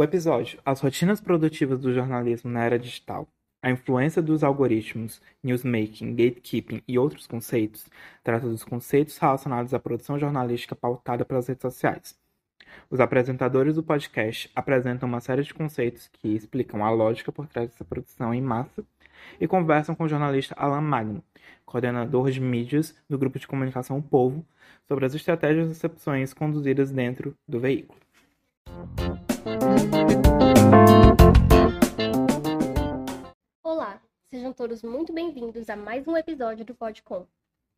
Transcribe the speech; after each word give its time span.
O 0.00 0.04
episódio 0.04 0.60
As 0.64 0.80
rotinas 0.80 1.20
produtivas 1.20 1.80
do 1.80 1.92
jornalismo 1.92 2.48
na 2.48 2.62
era 2.62 2.78
digital, 2.78 3.26
a 3.60 3.68
influência 3.68 4.22
dos 4.22 4.44
algoritmos, 4.44 5.20
newsmaking, 5.42 6.14
gatekeeping 6.14 6.80
e 6.86 6.96
outros 6.96 7.26
conceitos 7.26 7.84
trata 8.22 8.46
dos 8.46 8.62
conceitos 8.62 9.18
relacionados 9.18 9.74
à 9.74 9.78
produção 9.80 10.16
jornalística 10.16 10.76
pautada 10.76 11.24
pelas 11.24 11.48
redes 11.48 11.62
sociais. 11.62 12.16
Os 12.88 13.00
apresentadores 13.00 13.74
do 13.74 13.82
podcast 13.82 14.48
apresentam 14.54 15.08
uma 15.08 15.18
série 15.18 15.42
de 15.42 15.52
conceitos 15.52 16.08
que 16.12 16.28
explicam 16.28 16.84
a 16.84 16.90
lógica 16.90 17.32
por 17.32 17.48
trás 17.48 17.68
dessa 17.68 17.84
produção 17.84 18.32
em 18.32 18.40
massa 18.40 18.84
e 19.40 19.48
conversam 19.48 19.96
com 19.96 20.04
o 20.04 20.08
jornalista 20.08 20.54
Alan 20.56 20.80
Magno, 20.80 21.24
coordenador 21.66 22.30
de 22.30 22.40
mídias 22.40 22.94
do 23.10 23.18
grupo 23.18 23.36
de 23.36 23.48
comunicação 23.48 23.98
O 23.98 24.02
Povo, 24.02 24.46
sobre 24.86 25.06
as 25.06 25.14
estratégias 25.16 25.66
e 25.66 25.68
recepções 25.70 26.32
conduzidas 26.32 26.92
dentro 26.92 27.34
do 27.48 27.58
veículo. 27.58 27.98
Olá, 33.62 34.00
sejam 34.30 34.52
todos 34.52 34.82
muito 34.82 35.12
bem-vindos 35.12 35.68
a 35.68 35.76
mais 35.76 36.08
um 36.08 36.16
episódio 36.16 36.64
do 36.64 36.74
Podcom. 36.74 37.26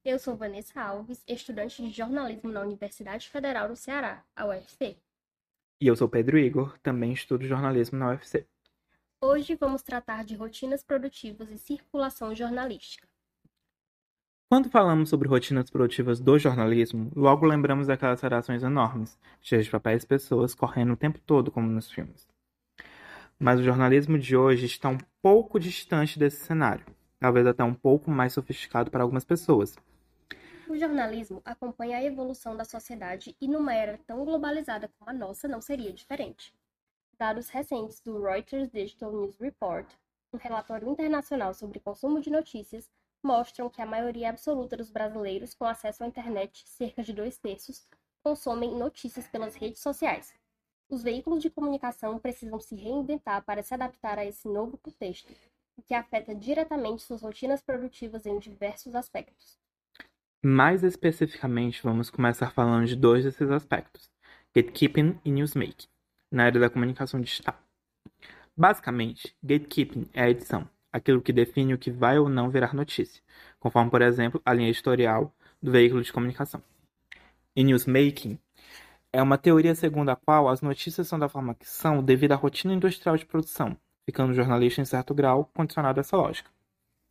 Eu 0.04 0.18
sou 0.18 0.36
Vanessa 0.36 0.80
Alves, 0.80 1.22
estudante 1.26 1.82
de 1.82 1.90
jornalismo 1.90 2.50
na 2.50 2.60
Universidade 2.60 3.28
Federal 3.28 3.68
do 3.68 3.76
Ceará, 3.76 4.24
a 4.34 4.46
UFC. 4.46 4.96
E 5.80 5.86
eu 5.86 5.96
sou 5.96 6.08
Pedro 6.08 6.38
Igor, 6.38 6.78
também 6.78 7.12
estudo 7.12 7.46
jornalismo 7.46 7.98
na 7.98 8.10
UFC. 8.10 8.46
Hoje 9.20 9.54
vamos 9.54 9.82
tratar 9.82 10.24
de 10.24 10.34
rotinas 10.36 10.82
produtivas 10.82 11.50
e 11.50 11.58
circulação 11.58 12.34
jornalística. 12.34 13.09
Quando 14.50 14.68
falamos 14.68 15.08
sobre 15.08 15.28
rotinas 15.28 15.70
produtivas 15.70 16.18
do 16.18 16.36
jornalismo, 16.36 17.12
logo 17.14 17.46
lembramos 17.46 17.86
daquelas 17.86 18.20
redações 18.20 18.64
enormes, 18.64 19.16
cheias 19.40 19.66
de 19.66 19.70
papéis 19.70 20.02
e 20.02 20.06
pessoas 20.08 20.56
correndo 20.56 20.92
o 20.92 20.96
tempo 20.96 21.20
todo, 21.20 21.52
como 21.52 21.68
nos 21.68 21.88
filmes. 21.88 22.28
Mas 23.38 23.60
o 23.60 23.62
jornalismo 23.62 24.18
de 24.18 24.36
hoje 24.36 24.66
está 24.66 24.88
um 24.88 24.98
pouco 25.22 25.60
distante 25.60 26.18
desse 26.18 26.44
cenário, 26.44 26.84
talvez 27.20 27.46
até 27.46 27.62
um 27.62 27.72
pouco 27.72 28.10
mais 28.10 28.32
sofisticado 28.32 28.90
para 28.90 29.04
algumas 29.04 29.24
pessoas. 29.24 29.76
O 30.68 30.76
jornalismo 30.76 31.40
acompanha 31.44 31.98
a 31.98 32.02
evolução 32.02 32.56
da 32.56 32.64
sociedade 32.64 33.36
e 33.40 33.46
numa 33.46 33.72
era 33.72 33.98
tão 33.98 34.24
globalizada 34.24 34.90
como 34.98 35.08
a 35.08 35.14
nossa 35.14 35.46
não 35.46 35.60
seria 35.60 35.92
diferente. 35.92 36.52
Dados 37.16 37.48
recentes 37.50 38.00
do 38.00 38.20
Reuters 38.20 38.68
Digital 38.68 39.12
News 39.12 39.38
Report, 39.38 39.86
um 40.32 40.38
relatório 40.38 40.88
internacional 40.88 41.54
sobre 41.54 41.78
consumo 41.78 42.20
de 42.20 42.30
notícias, 42.30 42.90
mostram 43.22 43.68
que 43.68 43.82
a 43.82 43.86
maioria 43.86 44.30
absoluta 44.30 44.76
dos 44.76 44.90
brasileiros 44.90 45.54
com 45.54 45.64
acesso 45.64 46.04
à 46.04 46.06
internet, 46.06 46.62
cerca 46.66 47.02
de 47.02 47.12
dois 47.12 47.38
terços, 47.38 47.86
consomem 48.22 48.76
notícias 48.76 49.26
pelas 49.28 49.54
redes 49.54 49.80
sociais. 49.80 50.34
Os 50.88 51.02
veículos 51.02 51.42
de 51.42 51.50
comunicação 51.50 52.18
precisam 52.18 52.58
se 52.58 52.74
reinventar 52.74 53.44
para 53.44 53.62
se 53.62 53.72
adaptar 53.72 54.18
a 54.18 54.24
esse 54.24 54.48
novo 54.48 54.76
contexto, 54.78 55.32
o 55.76 55.82
que 55.82 55.94
afeta 55.94 56.34
diretamente 56.34 57.02
suas 57.02 57.22
rotinas 57.22 57.62
produtivas 57.62 58.26
em 58.26 58.38
diversos 58.38 58.94
aspectos. 58.94 59.58
Mais 60.42 60.82
especificamente, 60.82 61.82
vamos 61.82 62.10
começar 62.10 62.50
falando 62.50 62.86
de 62.86 62.96
dois 62.96 63.24
desses 63.24 63.50
aspectos: 63.50 64.10
gatekeeping 64.54 65.20
e 65.24 65.30
newsmaking, 65.30 65.88
na 66.30 66.44
área 66.44 66.60
da 66.60 66.70
comunicação 66.70 67.20
digital. 67.20 67.58
Basicamente, 68.56 69.36
gatekeeping 69.42 70.08
é 70.12 70.22
a 70.22 70.30
edição, 70.30 70.68
aquilo 70.92 71.20
que 71.20 71.32
define 71.32 71.74
o 71.74 71.78
que 71.78 71.90
vai 71.90 72.18
ou 72.18 72.28
não 72.28 72.50
virar 72.50 72.74
notícia, 72.74 73.22
conforme, 73.58 73.90
por 73.90 74.02
exemplo, 74.02 74.40
a 74.44 74.52
linha 74.52 74.68
editorial 74.68 75.32
do 75.62 75.70
veículo 75.70 76.02
de 76.02 76.12
comunicação. 76.12 76.62
E 77.54 77.64
newsmaking 77.64 78.38
é 79.12 79.20
uma 79.22 79.36
teoria 79.36 79.74
segundo 79.74 80.10
a 80.10 80.16
qual 80.16 80.48
as 80.48 80.60
notícias 80.60 81.08
são 81.08 81.18
da 81.18 81.28
forma 81.28 81.54
que 81.54 81.68
são 81.68 82.02
devido 82.02 82.32
à 82.32 82.36
rotina 82.36 82.74
industrial 82.74 83.16
de 83.16 83.26
produção, 83.26 83.76
ficando 84.04 84.30
o 84.30 84.34
jornalista 84.34 84.80
em 84.80 84.84
certo 84.84 85.14
grau 85.14 85.50
condicionado 85.54 85.98
a 85.98 86.02
essa 86.02 86.16
lógica. 86.16 86.50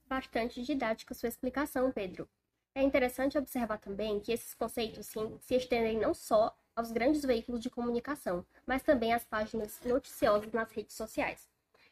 Bastante 0.08 0.64
didática 0.64 1.14
sua 1.14 1.30
explicação, 1.30 1.92
Pedro. 1.92 2.28
É 2.74 2.82
interessante 2.82 3.38
observar 3.38 3.78
também 3.78 4.20
que 4.20 4.32
esses 4.32 4.54
conceitos 4.54 5.06
sim, 5.08 5.38
se 5.40 5.56
estendem 5.56 6.00
não 6.00 6.14
só 6.14 6.56
aos 6.76 6.92
grandes 6.92 7.24
veículos 7.24 7.62
de 7.62 7.70
comunicação, 7.70 8.46
mas 8.66 8.82
também 8.82 9.14
às 9.14 9.26
páginas 9.26 9.80
noticiosas 9.84 10.52
nas 10.54 10.72
redes 10.72 10.96
sociais. 10.96 11.50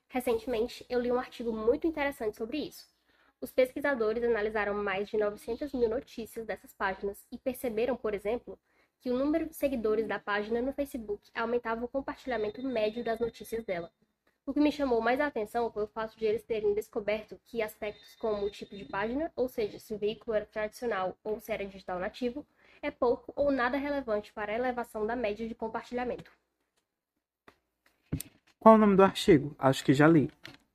Recentemente, 0.09 0.85
eu 0.89 0.99
li 0.99 1.11
um 1.11 1.19
artigo 1.19 1.51
muito 1.51 1.85
interessante 1.85 2.37
sobre 2.37 2.57
isso. 2.57 2.87
Os 3.41 3.51
pesquisadores 3.51 4.23
analisaram 4.23 4.73
mais 4.73 5.09
de 5.09 5.17
900 5.17 5.73
mil 5.73 5.89
notícias 5.89 6.45
dessas 6.45 6.73
páginas 6.73 7.25
e 7.31 7.37
perceberam, 7.37 7.95
por 7.95 8.13
exemplo, 8.13 8.57
que 8.99 9.11
o 9.11 9.17
número 9.17 9.47
de 9.47 9.55
seguidores 9.55 10.07
da 10.07 10.17
página 10.17 10.61
no 10.61 10.73
Facebook 10.73 11.29
aumentava 11.35 11.85
o 11.85 11.87
compartilhamento 11.87 12.63
médio 12.63 13.03
das 13.03 13.19
notícias 13.19 13.63
dela. 13.63 13.91
O 14.45 14.53
que 14.53 14.61
me 14.61 14.71
chamou 14.71 15.01
mais 15.01 15.19
a 15.19 15.27
atenção 15.27 15.69
foi 15.69 15.83
o 15.83 15.87
fato 15.87 16.17
de 16.17 16.25
eles 16.25 16.41
terem 16.41 16.73
descoberto 16.73 17.37
que 17.43 17.61
aspectos 17.61 18.15
como 18.15 18.45
o 18.45 18.49
tipo 18.49 18.77
de 18.77 18.85
página, 18.85 19.29
ou 19.35 19.49
seja, 19.49 19.77
se 19.77 19.93
o 19.93 19.97
veículo 19.97 20.35
era 20.37 20.45
tradicional 20.45 21.17
ou 21.21 21.37
se 21.37 21.51
era 21.51 21.65
digital 21.65 21.99
nativo, 21.99 22.47
é 22.81 22.89
pouco 22.89 23.33
ou 23.35 23.51
nada 23.51 23.77
relevante 23.77 24.31
para 24.31 24.53
a 24.53 24.55
elevação 24.55 25.05
da 25.05 25.17
média 25.17 25.45
de 25.45 25.53
compartilhamento. 25.53 26.31
Qual 28.59 28.75
o 28.75 28.77
nome 28.77 28.95
do 28.95 29.03
artigo? 29.03 29.55
Acho 29.59 29.83
que 29.83 29.93
já 29.93 30.07
li. 30.07 30.29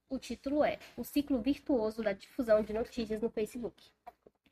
O 0.08 0.18
título 0.18 0.62
é 0.62 0.78
O 0.96 1.04
Ciclo 1.04 1.40
Virtuoso 1.40 2.02
da 2.02 2.12
Difusão 2.12 2.62
de 2.62 2.72
Notícias 2.72 3.20
no 3.20 3.30
Facebook. 3.30 3.90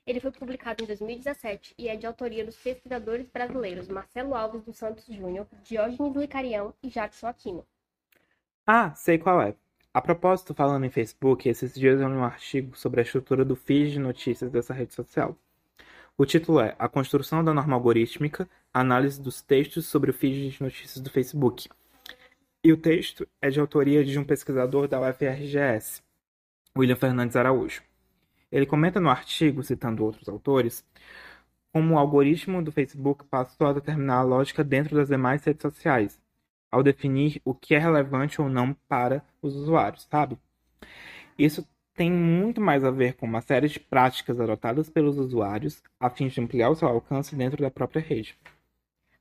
Ele 0.07 0.19
foi 0.19 0.33
publicado 0.33 0.83
em 0.83 0.87
2017 0.87 1.75
e 1.79 1.89
é 1.89 1.97
de 1.97 2.07
autoria 2.07 2.45
dos 2.45 2.57
pesquisadores 2.57 3.29
brasileiros 3.29 3.87
Marcelo 3.87 4.35
Alves 4.35 4.63
dos 4.63 4.77
Santos 4.77 5.07
Júnior, 5.07 5.47
Diógenes 5.63 6.17
Licarião 6.17 6.75
e 6.83 6.89
Jackson 6.89 7.29
Aquino. 7.29 7.67
Ah, 8.67 8.93
sei 8.95 9.19
qual 9.19 9.41
é. 9.41 9.55
A 9.93 10.01
propósito, 10.01 10.55
falando 10.55 10.85
em 10.85 10.91
Facebook, 10.91 11.49
esses 11.49 11.75
dias 11.75 12.01
eu 12.01 12.09
li 12.09 12.15
um 12.15 12.25
artigo 12.25 12.77
sobre 12.77 13.01
a 13.01 13.03
estrutura 13.03 13.45
do 13.45 13.55
feed 13.55 13.93
de 13.93 13.99
notícias 13.99 14.51
dessa 14.51 14.73
rede 14.73 14.95
social. 14.95 15.37
O 16.17 16.25
título 16.25 16.61
é 16.61 16.75
A 16.79 16.89
Construção 16.89 17.45
da 17.45 17.53
Norma 17.53 17.75
Algorítmica, 17.75 18.49
Análise 18.73 19.21
dos 19.21 19.43
Textos 19.43 19.87
sobre 19.87 20.11
o 20.11 20.15
feed 20.15 20.51
de 20.51 20.63
notícias 20.63 21.01
do 21.01 21.11
Facebook. 21.11 21.69
E 22.63 22.73
o 22.73 22.77
texto 22.77 23.27
é 23.41 23.49
de 23.49 23.59
autoria 23.59 24.05
de 24.05 24.19
um 24.19 24.25
pesquisador 24.25 24.87
da 24.87 25.01
UFRGS, 25.01 26.03
William 26.77 26.97
Fernandes 26.97 27.35
Araújo. 27.35 27.83
Ele 28.53 28.67
comenta 28.67 29.01
no 29.01 29.09
artigo, 29.09 29.63
citando 29.63 30.05
outros 30.05 30.29
autores, 30.29 30.85
como 31.73 31.95
o 31.95 31.99
algoritmo 31.99 32.63
do 32.63 32.71
Facebook 32.71 33.25
passou 33.25 33.69
a 33.69 33.73
determinar 33.73 34.19
a 34.19 34.23
lógica 34.23 34.63
dentro 34.63 34.95
das 34.95 35.09
demais 35.09 35.43
redes 35.43 35.63
sociais, 35.63 36.21
ao 36.71 36.83
definir 36.83 37.41
o 37.47 37.55
que 37.55 37.75
é 37.75 37.79
relevante 37.79 38.43
ou 38.43 38.49
não 38.51 38.75
para 38.87 39.25
os 39.41 39.57
usuários, 39.57 40.07
sabe? 40.11 40.37
Isso 41.39 41.67
tem 41.95 42.13
muito 42.13 42.61
mais 42.61 42.85
a 42.85 42.91
ver 42.91 43.15
com 43.15 43.25
uma 43.25 43.41
série 43.41 43.69
de 43.69 43.81
práticas 43.81 44.39
adotadas 44.39 44.91
pelos 44.91 45.17
usuários 45.17 45.83
a 45.99 46.11
fim 46.11 46.29
de 46.29 46.41
ampliar 46.43 46.69
o 46.69 46.75
seu 46.75 46.89
alcance 46.89 47.35
dentro 47.35 47.63
da 47.63 47.71
própria 47.71 48.03
rede. 48.03 48.39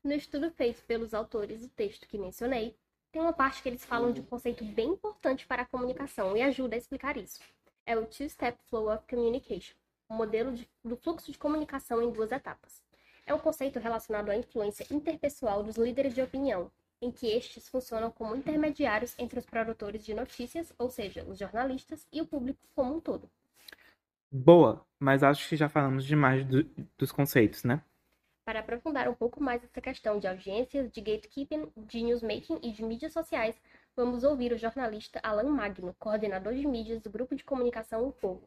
No 0.04 0.12
estudo 0.12 0.52
feito 0.52 0.84
pelos 0.84 1.14
autores 1.14 1.62
do 1.62 1.70
texto 1.70 2.06
que 2.06 2.18
mencionei, 2.18 2.76
tem 3.12 3.22
uma 3.22 3.34
parte 3.34 3.62
que 3.62 3.70
eles 3.70 3.86
falam 3.86 4.12
de 4.12 4.22
um 4.22 4.26
conceito 4.26 4.64
bem 4.64 4.90
importante 4.90 5.46
para 5.46 5.64
a 5.64 5.66
comunicação 5.66 6.36
e 6.38 6.42
ajuda 6.42 6.76
a 6.76 6.78
explicar 6.78 7.18
isso. 7.18 7.40
É 7.86 7.98
o 7.98 8.06
Two-Step 8.06 8.58
Flow 8.70 8.94
of 8.94 9.04
Communication, 9.08 9.76
um 10.10 10.16
modelo 10.16 10.52
de, 10.52 10.70
do 10.84 10.96
fluxo 10.96 11.32
de 11.32 11.38
comunicação 11.38 12.02
em 12.02 12.12
duas 12.12 12.32
etapas. 12.32 12.84
É 13.26 13.34
um 13.34 13.40
conceito 13.40 13.80
relacionado 13.80 14.30
à 14.30 14.36
influência 14.36 14.86
interpessoal 14.92 15.64
dos 15.64 15.76
líderes 15.76 16.14
de 16.14 16.22
opinião, 16.22 16.72
em 17.02 17.12
que 17.12 17.28
estes 17.28 17.68
funcionam 17.70 18.12
como 18.12 18.36
intermediários 18.36 19.16
entre 19.18 19.40
os 19.40 19.46
produtores 19.46 20.04
de 20.04 20.14
notícias, 20.14 20.74
ou 20.78 20.90
seja, 20.90 21.24
os 21.24 21.38
jornalistas, 21.38 22.08
e 22.12 22.22
o 22.22 22.28
público 22.28 22.60
como 22.76 22.96
um 22.96 23.00
todo. 23.00 23.30
Boa, 24.32 24.86
mas 25.00 25.24
acho 25.24 25.48
que 25.50 25.56
já 25.56 25.68
falamos 25.68 26.06
demais 26.06 26.46
do, 26.46 26.64
dos 26.98 27.12
conceitos, 27.12 27.64
né? 27.64 27.82
Para 28.50 28.62
aprofundar 28.62 29.08
um 29.08 29.14
pouco 29.14 29.44
mais 29.44 29.64
essa 29.64 29.80
questão 29.80 30.18
de 30.18 30.28
audiências, 30.28 30.92
de 30.92 31.02
gatekeeping, 31.02 31.72
de 31.86 32.02
newsmaking 32.02 32.58
e 32.64 32.72
de 32.72 32.84
mídias 32.84 33.14
sociais, 33.14 33.56
vamos 33.96 34.24
ouvir 34.24 34.52
o 34.52 34.58
jornalista 34.58 35.20
Alan 35.22 35.52
Magno, 35.52 35.94
coordenador 36.00 36.56
de 36.56 36.66
mídias 36.66 37.00
do 37.00 37.12
grupo 37.12 37.36
de 37.36 37.44
comunicação 37.44 38.08
O 38.08 38.12
Povo. 38.12 38.42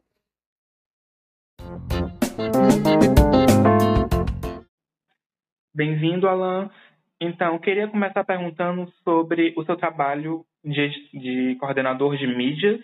Bem-vindo, 5.73 6.27
Alan. 6.27 6.69
Então, 7.21 7.57
queria 7.59 7.87
começar 7.87 8.25
perguntando 8.25 8.91
sobre 9.05 9.53
o 9.55 9.63
seu 9.63 9.77
trabalho 9.77 10.45
de, 10.65 10.89
de 11.13 11.55
coordenador 11.61 12.17
de 12.17 12.27
mídias 12.27 12.81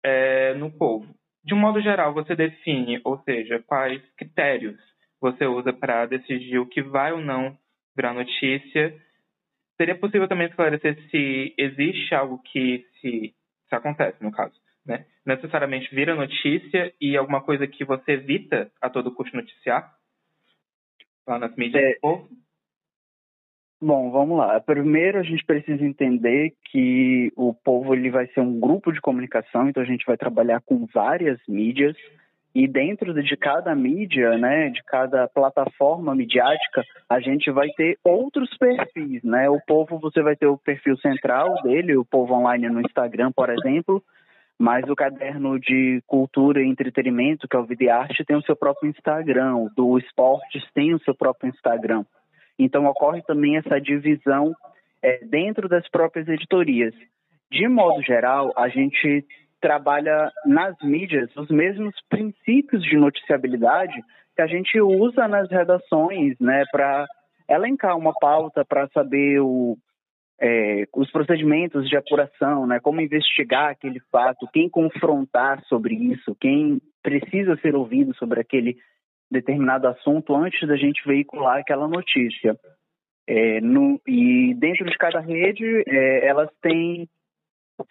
é, 0.00 0.54
no 0.54 0.70
Povo. 0.70 1.12
De 1.42 1.54
um 1.54 1.58
modo 1.58 1.80
geral, 1.80 2.14
você 2.14 2.36
define, 2.36 3.00
ou 3.02 3.20
seja, 3.24 3.60
quais 3.66 4.00
critérios 4.16 4.91
você 5.22 5.46
usa 5.46 5.72
para 5.72 6.04
decidir 6.06 6.58
o 6.58 6.66
que 6.66 6.82
vai 6.82 7.12
ou 7.12 7.20
não 7.20 7.56
virar 7.96 8.12
notícia. 8.12 8.94
Seria 9.76 9.94
possível 9.94 10.26
também 10.28 10.48
esclarecer 10.48 10.98
se 11.10 11.54
existe 11.56 12.12
algo 12.14 12.42
que 12.42 12.84
se, 13.00 13.32
se 13.68 13.74
acontece, 13.74 14.22
no 14.22 14.32
caso, 14.32 14.54
né? 14.84 15.06
Necessariamente 15.24 15.94
vira 15.94 16.16
notícia 16.16 16.92
e 17.00 17.16
alguma 17.16 17.40
coisa 17.40 17.66
que 17.68 17.84
você 17.84 18.12
evita 18.12 18.70
a 18.80 18.90
todo 18.90 19.14
custo 19.14 19.36
noticiar 19.36 19.94
lá 21.26 21.38
nas 21.38 21.54
mídias 21.54 21.82
é, 21.82 21.94
do 21.94 22.00
povo? 22.00 22.28
Bom, 23.80 24.10
vamos 24.10 24.36
lá. 24.36 24.60
Primeiro 24.60 25.20
a 25.20 25.22
gente 25.22 25.44
precisa 25.44 25.84
entender 25.84 26.54
que 26.70 27.32
o 27.36 27.54
povo 27.54 27.94
ele 27.94 28.10
vai 28.10 28.26
ser 28.28 28.40
um 28.40 28.58
grupo 28.58 28.92
de 28.92 29.00
comunicação, 29.00 29.68
então 29.68 29.82
a 29.82 29.86
gente 29.86 30.04
vai 30.04 30.16
trabalhar 30.16 30.60
com 30.62 30.84
várias 30.86 31.40
mídias 31.46 31.96
e 32.54 32.68
dentro 32.68 33.14
de 33.14 33.36
cada 33.36 33.74
mídia, 33.74 34.36
né, 34.36 34.68
de 34.68 34.82
cada 34.84 35.26
plataforma 35.26 36.14
midiática, 36.14 36.84
a 37.08 37.18
gente 37.18 37.50
vai 37.50 37.68
ter 37.70 37.98
outros 38.04 38.54
perfis, 38.58 39.22
né? 39.22 39.48
O 39.48 39.58
povo 39.66 39.98
você 39.98 40.22
vai 40.22 40.36
ter 40.36 40.46
o 40.46 40.58
perfil 40.58 40.96
central 40.98 41.54
dele, 41.62 41.96
o 41.96 42.04
povo 42.04 42.34
online 42.34 42.68
no 42.68 42.80
Instagram, 42.80 43.32
por 43.32 43.48
exemplo, 43.48 44.02
mas 44.58 44.88
o 44.88 44.94
caderno 44.94 45.58
de 45.58 46.02
cultura 46.06 46.62
e 46.62 46.68
entretenimento, 46.68 47.48
que 47.48 47.56
é 47.56 47.58
o 47.58 47.64
Videarte, 47.64 48.24
tem 48.24 48.36
o 48.36 48.42
seu 48.42 48.54
próprio 48.54 48.90
Instagram, 48.90 49.56
o 49.56 49.70
do 49.74 49.98
esportes 49.98 50.62
tem 50.74 50.94
o 50.94 51.00
seu 51.00 51.14
próprio 51.14 51.48
Instagram. 51.48 52.04
Então, 52.58 52.84
ocorre 52.84 53.22
também 53.22 53.56
essa 53.56 53.80
divisão 53.80 54.54
é, 55.02 55.24
dentro 55.24 55.68
das 55.68 55.88
próprias 55.88 56.28
editorias. 56.28 56.94
De 57.50 57.66
modo 57.66 58.02
geral, 58.02 58.52
a 58.56 58.68
gente 58.68 59.24
trabalha 59.62 60.30
nas 60.44 60.76
mídias 60.82 61.34
os 61.36 61.48
mesmos 61.48 61.94
princípios 62.10 62.82
de 62.82 62.96
noticiabilidade 62.96 63.94
que 64.34 64.42
a 64.42 64.46
gente 64.46 64.80
usa 64.80 65.28
nas 65.28 65.48
redações, 65.48 66.36
né, 66.40 66.64
para 66.72 67.06
elencar 67.48 67.96
uma 67.96 68.12
pauta 68.12 68.64
para 68.64 68.88
saber 68.88 69.40
o, 69.40 69.76
é, 70.40 70.84
os 70.96 71.10
procedimentos 71.12 71.88
de 71.88 71.96
apuração, 71.96 72.66
né, 72.66 72.80
como 72.80 73.00
investigar 73.00 73.70
aquele 73.70 74.00
fato, 74.10 74.48
quem 74.52 74.68
confrontar 74.68 75.62
sobre 75.66 75.94
isso, 75.94 76.36
quem 76.40 76.80
precisa 77.02 77.56
ser 77.58 77.76
ouvido 77.76 78.14
sobre 78.16 78.40
aquele 78.40 78.76
determinado 79.30 79.86
assunto 79.86 80.34
antes 80.34 80.66
da 80.66 80.76
gente 80.76 81.06
veicular 81.06 81.58
aquela 81.58 81.86
notícia. 81.86 82.56
É, 83.28 83.60
no, 83.60 84.00
e 84.06 84.54
dentro 84.54 84.84
de 84.84 84.98
cada 84.98 85.20
rede, 85.20 85.64
é, 85.86 86.26
elas 86.26 86.50
têm 86.60 87.08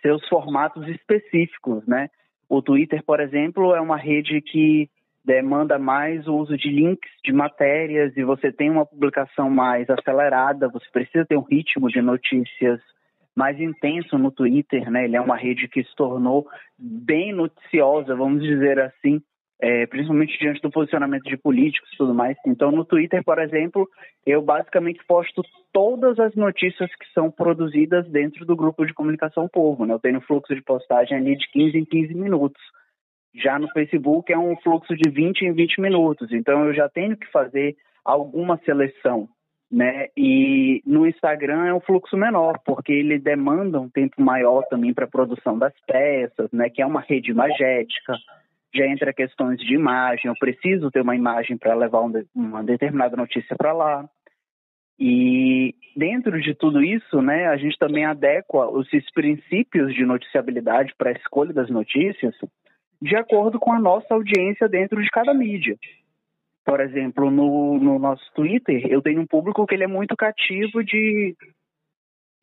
seus 0.01 0.27
formatos 0.27 0.87
específicos, 0.87 1.85
né? 1.87 2.09
O 2.49 2.61
Twitter, 2.61 3.03
por 3.03 3.19
exemplo, 3.19 3.73
é 3.73 3.81
uma 3.81 3.97
rede 3.97 4.41
que 4.41 4.89
demanda 5.23 5.77
mais 5.77 6.27
o 6.27 6.35
uso 6.35 6.57
de 6.57 6.69
links 6.69 7.11
de 7.23 7.31
matérias 7.31 8.15
e 8.17 8.23
você 8.23 8.51
tem 8.51 8.69
uma 8.69 8.85
publicação 8.85 9.49
mais 9.49 9.89
acelerada, 9.89 10.67
você 10.67 10.85
precisa 10.91 11.25
ter 11.25 11.37
um 11.37 11.43
ritmo 11.43 11.89
de 11.89 12.01
notícias 12.01 12.81
mais 13.35 13.59
intenso 13.59 14.17
no 14.17 14.31
Twitter, 14.31 14.89
né? 14.89 15.05
Ele 15.05 15.15
é 15.15 15.21
uma 15.21 15.37
rede 15.37 15.67
que 15.67 15.83
se 15.83 15.95
tornou 15.95 16.47
bem 16.77 17.31
noticiosa, 17.31 18.15
vamos 18.15 18.43
dizer 18.43 18.79
assim, 18.79 19.21
é, 19.61 19.85
principalmente 19.85 20.39
diante 20.39 20.59
do 20.59 20.71
posicionamento 20.71 21.23
de 21.23 21.37
políticos 21.37 21.87
e 21.93 21.97
tudo 21.97 22.15
mais. 22.15 22.35
Então, 22.47 22.71
no 22.71 22.83
Twitter, 22.83 23.23
por 23.23 23.37
exemplo, 23.37 23.87
eu 24.25 24.41
basicamente 24.41 24.99
posto 25.07 25.43
todas 25.71 26.19
as 26.19 26.33
notícias 26.35 26.89
que 26.95 27.05
são 27.13 27.29
produzidas 27.29 28.09
dentro 28.09 28.43
do 28.43 28.55
grupo 28.55 28.83
de 28.85 28.93
comunicação 28.93 29.47
Povo. 29.47 29.85
Né? 29.85 29.93
Eu 29.93 29.99
tenho 29.99 30.19
fluxo 30.21 30.55
de 30.55 30.63
postagem 30.63 31.15
ali 31.15 31.37
de 31.37 31.47
15 31.51 31.77
em 31.77 31.85
15 31.85 32.15
minutos. 32.15 32.61
Já 33.35 33.59
no 33.59 33.69
Facebook 33.69 34.33
é 34.33 34.37
um 34.37 34.55
fluxo 34.57 34.95
de 34.95 35.09
20 35.09 35.43
em 35.43 35.53
20 35.53 35.79
minutos. 35.79 36.31
Então, 36.31 36.65
eu 36.65 36.73
já 36.73 36.89
tenho 36.89 37.15
que 37.15 37.29
fazer 37.31 37.75
alguma 38.03 38.57
seleção. 38.65 39.29
Né? 39.71 40.07
E 40.17 40.81
no 40.85 41.07
Instagram 41.07 41.65
é 41.65 41.73
um 41.73 41.79
fluxo 41.79 42.17
menor, 42.17 42.59
porque 42.65 42.91
ele 42.91 43.19
demanda 43.19 43.79
um 43.79 43.89
tempo 43.89 44.21
maior 44.21 44.63
também 44.63 44.93
para 44.93 45.05
a 45.05 45.09
produção 45.09 45.57
das 45.57 45.73
peças, 45.85 46.51
né? 46.51 46.67
que 46.69 46.81
é 46.81 46.85
uma 46.85 47.01
rede 47.01 47.31
magética 47.31 48.15
já 48.73 48.85
entra 48.87 49.13
questões 49.13 49.59
de 49.59 49.73
imagem, 49.73 50.27
eu 50.27 50.35
preciso 50.39 50.91
ter 50.91 51.01
uma 51.01 51.15
imagem 51.15 51.57
para 51.57 51.75
levar 51.75 52.01
uma 52.33 52.63
determinada 52.63 53.15
notícia 53.15 53.55
para 53.55 53.73
lá. 53.73 54.09
E 54.99 55.73
dentro 55.95 56.39
de 56.39 56.53
tudo 56.53 56.83
isso, 56.83 57.21
né, 57.21 57.47
a 57.47 57.57
gente 57.57 57.77
também 57.77 58.05
adequa 58.05 58.69
os 58.69 58.87
princípios 59.13 59.93
de 59.93 60.05
noticiabilidade 60.05 60.93
para 60.97 61.09
a 61.09 61.13
escolha 61.13 61.51
das 61.53 61.69
notícias 61.69 62.35
de 63.01 63.15
acordo 63.15 63.59
com 63.59 63.73
a 63.73 63.79
nossa 63.79 64.13
audiência 64.13 64.69
dentro 64.69 65.01
de 65.01 65.09
cada 65.09 65.33
mídia. 65.33 65.75
Por 66.63 66.79
exemplo, 66.79 67.31
no, 67.31 67.79
no 67.79 67.97
nosso 67.97 68.23
Twitter, 68.35 68.85
eu 68.87 69.01
tenho 69.01 69.21
um 69.21 69.25
público 69.25 69.65
que 69.65 69.73
ele 69.73 69.85
é 69.85 69.87
muito 69.87 70.15
cativo 70.15 70.83
de 70.83 71.35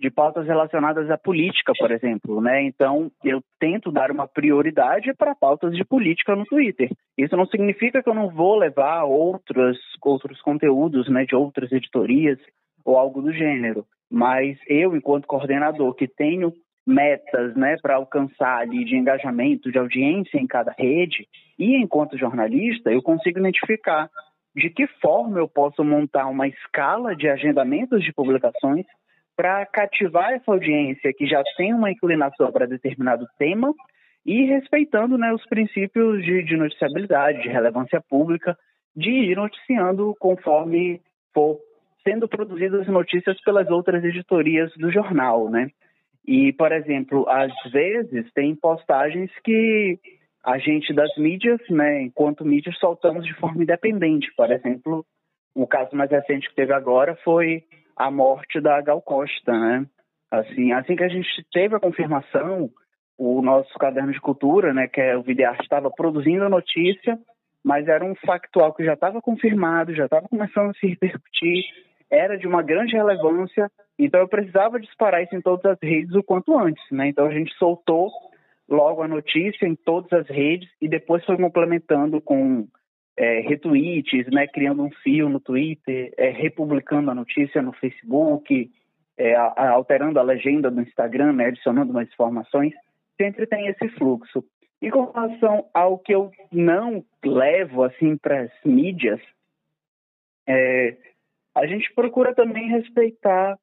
de 0.01 0.11
pautas 0.11 0.47
relacionadas 0.47 1.11
à 1.11 1.19
política, 1.19 1.73
por 1.77 1.91
exemplo, 1.91 2.41
né? 2.41 2.63
Então, 2.63 3.11
eu 3.25 3.43
tento 3.59 3.91
dar 3.91 4.11
uma 4.11 4.29
prioridade 4.29 5.13
para 5.15 5.35
pautas 5.35 5.75
de 5.75 5.85
política 5.85 6.37
no 6.37 6.45
Twitter. 6.45 6.91
Isso 7.17 7.37
não 7.37 7.47
significa 7.47 8.03
que 8.03 8.09
eu 8.09 8.15
não 8.15 8.31
vou 8.31 8.57
levar 8.57 9.05
outros 9.05 9.77
outros 10.01 10.41
conteúdos, 10.41 11.09
né, 11.09 11.25
de 11.25 11.35
outras 11.35 11.73
editorias 11.73 12.39
ou 12.85 12.97
algo 12.97 13.21
do 13.21 13.33
gênero, 13.33 13.85
mas 14.11 14.57
eu, 14.67 14.97
enquanto 14.97 15.27
coordenador 15.27 15.95
que 15.95 16.09
tenho 16.09 16.53
metas, 16.87 17.55
né, 17.55 17.77
para 17.83 17.97
alcançar 17.97 18.61
ali 18.61 18.85
de 18.85 18.97
engajamento, 18.97 19.71
de 19.71 19.79
audiência 19.79 20.39
em 20.39 20.47
cada 20.47 20.75
rede, 20.79 21.29
e 21.59 21.77
enquanto 21.77 22.17
jornalista, 22.17 22.91
eu 22.91 23.03
consigo 23.03 23.39
identificar 23.39 24.09
de 24.57 24.71
que 24.71 24.87
forma 25.01 25.39
eu 25.39 25.49
posso 25.49 25.85
montar 25.85 26.27
uma 26.29 26.49
escala 26.49 27.15
de 27.15 27.29
agendamentos 27.29 28.03
de 28.03 28.13
publicações 28.13 28.87
para 29.39 29.65
cativar 29.67 30.33
essa 30.33 30.51
audiência 30.51 31.13
que 31.17 31.25
já 31.25 31.41
tem 31.57 31.73
uma 31.73 31.93
inclinação 31.93 32.51
para 32.51 32.67
determinado 32.67 33.25
tema 33.39 33.73
e 34.27 34.47
respeitando 34.47 35.17
né, 35.17 35.33
os 35.33 35.47
princípios 35.47 36.25
de, 36.25 36.43
de 36.43 36.57
noticiabilidade, 36.57 37.43
de 37.43 37.49
relevância 37.49 38.03
pública, 38.11 38.59
de 38.97 39.09
ir 39.09 39.37
noticiando 39.37 40.13
conforme 40.19 41.01
for 41.33 41.57
sendo 42.03 42.27
produzidas 42.27 42.89
notícias 42.89 43.41
pelas 43.43 43.71
outras 43.71 44.03
editorias 44.03 44.73
do 44.77 44.91
jornal, 44.91 45.49
né? 45.49 45.69
E, 46.27 46.53
por 46.55 46.73
exemplo, 46.73 47.25
às 47.29 47.53
vezes 47.71 48.29
tem 48.33 48.57
postagens 48.57 49.31
que 49.45 50.01
a 50.45 50.59
gente 50.59 50.93
das 50.93 51.15
mídias, 51.17 51.61
né, 51.71 52.03
enquanto 52.03 52.45
mídias, 52.45 52.77
soltamos 52.79 53.25
de 53.25 53.35
forma 53.35 53.63
independente. 53.63 54.33
Por 54.37 54.51
exemplo, 54.51 55.07
o 55.55 55.65
caso 55.65 55.95
mais 55.95 56.11
recente 56.11 56.49
que 56.49 56.57
teve 56.57 56.73
agora 56.73 57.17
foi 57.23 57.63
a 57.99 58.11
morte 58.11 58.61
da 58.61 58.81
Gal 58.81 59.03
Costa, 59.03 59.53
né? 59.53 59.85
Assim, 60.31 60.73
assim 60.73 60.95
que 60.95 61.03
a 61.03 61.09
gente 61.09 61.29
teve 61.53 61.75
a 61.75 61.81
confirmação, 61.81 62.71
o 63.19 63.43
nosso 63.43 63.73
caderno 63.79 64.13
de 64.13 64.21
cultura, 64.21 64.73
né, 64.73 64.87
que 64.87 65.01
é 65.01 65.17
o 65.17 65.23
Videarte, 65.23 65.63
estava 65.63 65.91
produzindo 65.91 66.45
a 66.45 66.49
notícia, 66.49 67.19
mas 67.65 67.89
era 67.89 68.05
um 68.05 68.15
factual 68.15 68.73
que 68.73 68.85
já 68.85 68.93
estava 68.95 69.21
confirmado, 69.21 69.95
já 69.95 70.05
estava 70.05 70.29
começando 70.29 70.71
a 70.71 70.75
se 70.75 70.87
repercutir, 70.87 71.65
era 72.11 72.39
de 72.39 72.47
uma 72.47 72.63
grande 72.63 72.95
relevância, 72.95 73.71
então 73.99 74.21
eu 74.21 74.29
precisava 74.29 74.79
disparar 74.79 75.23
isso 75.23 75.35
em 75.35 75.41
todas 75.41 75.65
as 75.73 75.79
redes 75.83 76.15
o 76.15 76.23
quanto 76.23 76.57
antes, 76.57 76.83
né? 76.93 77.09
Então 77.09 77.27
a 77.27 77.33
gente 77.33 77.53
soltou 77.55 78.11
logo 78.69 79.03
a 79.03 79.09
notícia 79.09 79.67
em 79.67 79.75
todas 79.75 80.13
as 80.13 80.29
redes 80.29 80.69
e 80.81 80.89
depois 80.89 81.25
foi 81.25 81.37
complementando 81.37 82.21
com 82.21 82.69
é, 83.19 83.41
retweets, 83.41 84.29
né, 84.29 84.47
criando 84.47 84.85
um 84.85 84.91
fio 85.03 85.29
no 85.29 85.41
Twitter, 85.41 86.15
é, 86.17 86.31
republicando 86.31 87.11
a 87.11 87.15
notícia 87.15 87.61
no 87.61 87.73
Facebook, 87.73 88.71
é, 89.19 89.35
a, 89.35 89.71
alterando 89.71 90.21
a 90.21 90.23
legenda 90.23 90.71
do 90.71 90.81
Instagram, 90.81 91.33
né, 91.33 91.47
adicionando 91.47 91.93
mais 91.93 92.09
informações, 92.09 92.73
sempre 93.21 93.45
tem 93.47 93.67
esse 93.67 93.89
fluxo. 93.97 94.45
E 94.81 94.89
com 94.89 95.11
relação 95.11 95.67
ao 95.75 95.99
que 95.99 96.15
eu 96.15 96.31
não 96.53 97.05
levo 97.25 97.83
assim 97.83 98.17
para 98.17 98.43
as 98.43 98.53
mídias, 98.65 99.21
é, 100.49 100.97
a 101.57 101.67
gente 101.67 101.93
procura 101.95 102.33
também 102.33 102.69
respeitar 102.69 103.59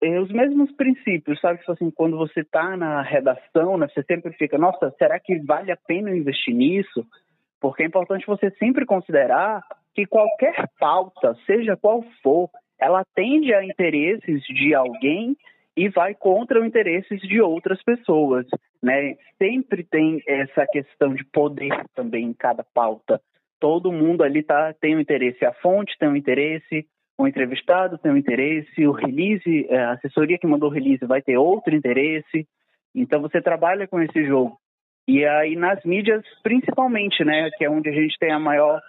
é, 0.00 0.20
os 0.20 0.30
mesmos 0.30 0.70
princípios, 0.76 1.40
sabe? 1.40 1.58
Tipo 1.58 1.72
assim, 1.72 1.90
quando 1.90 2.16
você 2.16 2.42
está 2.42 2.76
na 2.76 3.02
redação, 3.02 3.76
né, 3.76 3.88
você 3.88 4.04
sempre 4.04 4.32
fica, 4.34 4.56
nossa, 4.56 4.94
será 4.96 5.18
que 5.18 5.36
vale 5.40 5.72
a 5.72 5.76
pena 5.76 6.16
investir 6.16 6.54
nisso? 6.54 7.04
Porque 7.60 7.82
é 7.82 7.86
importante 7.86 8.26
você 8.26 8.50
sempre 8.58 8.84
considerar 8.84 9.62
que 9.94 10.06
qualquer 10.06 10.68
pauta, 10.78 11.34
seja 11.46 11.76
qual 11.76 12.02
for, 12.22 12.50
ela 12.78 13.00
atende 13.00 13.54
a 13.54 13.64
interesses 13.64 14.42
de 14.42 14.74
alguém 14.74 15.36
e 15.76 15.88
vai 15.88 16.14
contra 16.14 16.60
os 16.60 16.66
interesses 16.66 17.20
de 17.20 17.40
outras 17.40 17.82
pessoas, 17.82 18.46
né? 18.82 19.14
Sempre 19.38 19.84
tem 19.84 20.22
essa 20.26 20.66
questão 20.66 21.14
de 21.14 21.24
poder 21.24 21.84
também 21.94 22.26
em 22.26 22.34
cada 22.34 22.64
pauta. 22.74 23.20
Todo 23.60 23.92
mundo 23.92 24.22
ali 24.22 24.42
tá 24.42 24.74
tem 24.74 24.96
um 24.96 25.00
interesse, 25.00 25.44
a 25.44 25.52
fonte 25.54 25.96
tem 25.98 26.08
um 26.08 26.16
interesse, 26.16 26.86
o 27.18 27.26
entrevistado 27.26 27.98
tem 27.98 28.12
um 28.12 28.16
interesse, 28.16 28.86
o 28.86 28.92
release, 28.92 29.66
a 29.70 29.92
assessoria 29.92 30.38
que 30.38 30.46
mandou 30.46 30.68
o 30.68 30.72
release 30.72 31.04
vai 31.06 31.22
ter 31.22 31.36
outro 31.36 31.74
interesse. 31.74 32.46
Então 32.94 33.20
você 33.20 33.40
trabalha 33.40 33.86
com 33.86 34.00
esse 34.00 34.24
jogo. 34.24 34.58
E 35.06 35.24
aí 35.24 35.54
nas 35.56 35.82
mídias, 35.84 36.24
principalmente, 36.42 37.24
né, 37.24 37.50
que 37.56 37.64
é 37.64 37.70
onde 37.70 37.88
a 37.88 37.92
gente 37.92 38.18
tem 38.18 38.32
a 38.32 38.38
maior 38.38 38.80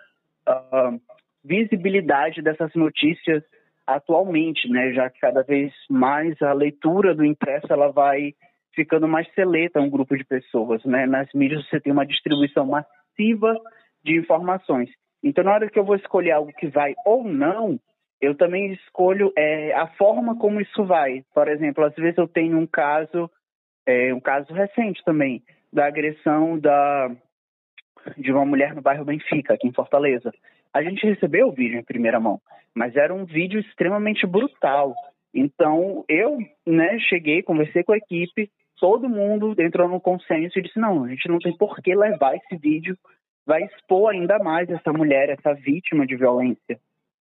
uh, 0.47 0.99
visibilidade 1.43 2.41
dessas 2.41 2.73
notícias 2.73 3.43
atualmente, 3.85 4.69
né, 4.69 4.91
já 4.93 5.09
que 5.09 5.19
cada 5.19 5.43
vez 5.43 5.71
mais 5.89 6.41
a 6.41 6.51
leitura 6.51 7.15
do 7.15 7.23
impresso 7.23 7.71
ela 7.71 7.89
vai 7.91 8.33
ficando 8.77 9.07
mais 9.07 9.27
seleta 9.33 9.79
a 9.79 9.81
um 9.81 9.89
grupo 9.89 10.15
de 10.15 10.23
pessoas, 10.23 10.83
né? 10.85 11.07
Nas 11.07 11.27
mídias 11.33 11.67
você 11.67 11.79
tem 11.79 11.91
uma 11.91 12.05
distribuição 12.05 12.63
massiva 12.63 13.59
de 14.03 14.15
informações. 14.19 14.87
Então, 15.23 15.43
na 15.43 15.51
hora 15.51 15.67
que 15.67 15.79
eu 15.79 15.83
vou 15.83 15.95
escolher 15.95 16.31
algo 16.31 16.53
que 16.53 16.67
vai 16.67 16.93
ou 17.03 17.23
não, 17.23 17.79
eu 18.21 18.35
também 18.35 18.71
escolho 18.73 19.33
é, 19.35 19.73
a 19.73 19.87
forma 19.87 20.37
como 20.37 20.61
isso 20.61 20.85
vai. 20.85 21.23
Por 21.33 21.47
exemplo, 21.47 21.83
às 21.83 21.95
vezes 21.95 22.19
eu 22.19 22.27
tenho 22.27 22.55
um 22.57 22.67
caso, 22.67 23.29
é, 23.85 24.13
um 24.13 24.19
caso 24.19 24.53
recente 24.53 25.03
também, 25.03 25.41
da 25.77 25.85
agressão 25.85 26.57
da, 26.57 27.11
de 28.17 28.31
uma 28.31 28.43
mulher 28.43 28.73
no 28.73 28.81
bairro 28.81 29.05
Benfica, 29.05 29.53
aqui 29.53 29.67
em 29.67 29.73
Fortaleza. 29.73 30.33
A 30.73 30.81
gente 30.81 31.05
recebeu 31.05 31.49
o 31.49 31.51
vídeo 31.51 31.77
em 31.77 31.83
primeira 31.83 32.19
mão, 32.19 32.41
mas 32.73 32.95
era 32.95 33.13
um 33.13 33.25
vídeo 33.25 33.59
extremamente 33.59 34.25
brutal. 34.25 34.95
Então, 35.31 36.03
eu 36.09 36.39
né, 36.65 36.97
cheguei, 37.07 37.43
conversei 37.43 37.83
com 37.83 37.91
a 37.91 37.97
equipe, 37.97 38.49
todo 38.79 39.07
mundo 39.07 39.53
entrou 39.59 39.87
no 39.87 40.01
consenso 40.01 40.57
e 40.57 40.63
disse: 40.63 40.79
não, 40.79 41.03
a 41.03 41.09
gente 41.09 41.29
não 41.29 41.37
tem 41.37 41.55
por 41.55 41.77
que 41.77 41.93
levar 41.93 42.35
esse 42.35 42.57
vídeo, 42.57 42.97
vai 43.45 43.61
expor 43.61 44.11
ainda 44.11 44.39
mais 44.39 44.67
essa 44.71 44.91
mulher, 44.91 45.29
essa 45.29 45.53
vítima 45.53 46.07
de 46.07 46.15
violência. 46.15 46.79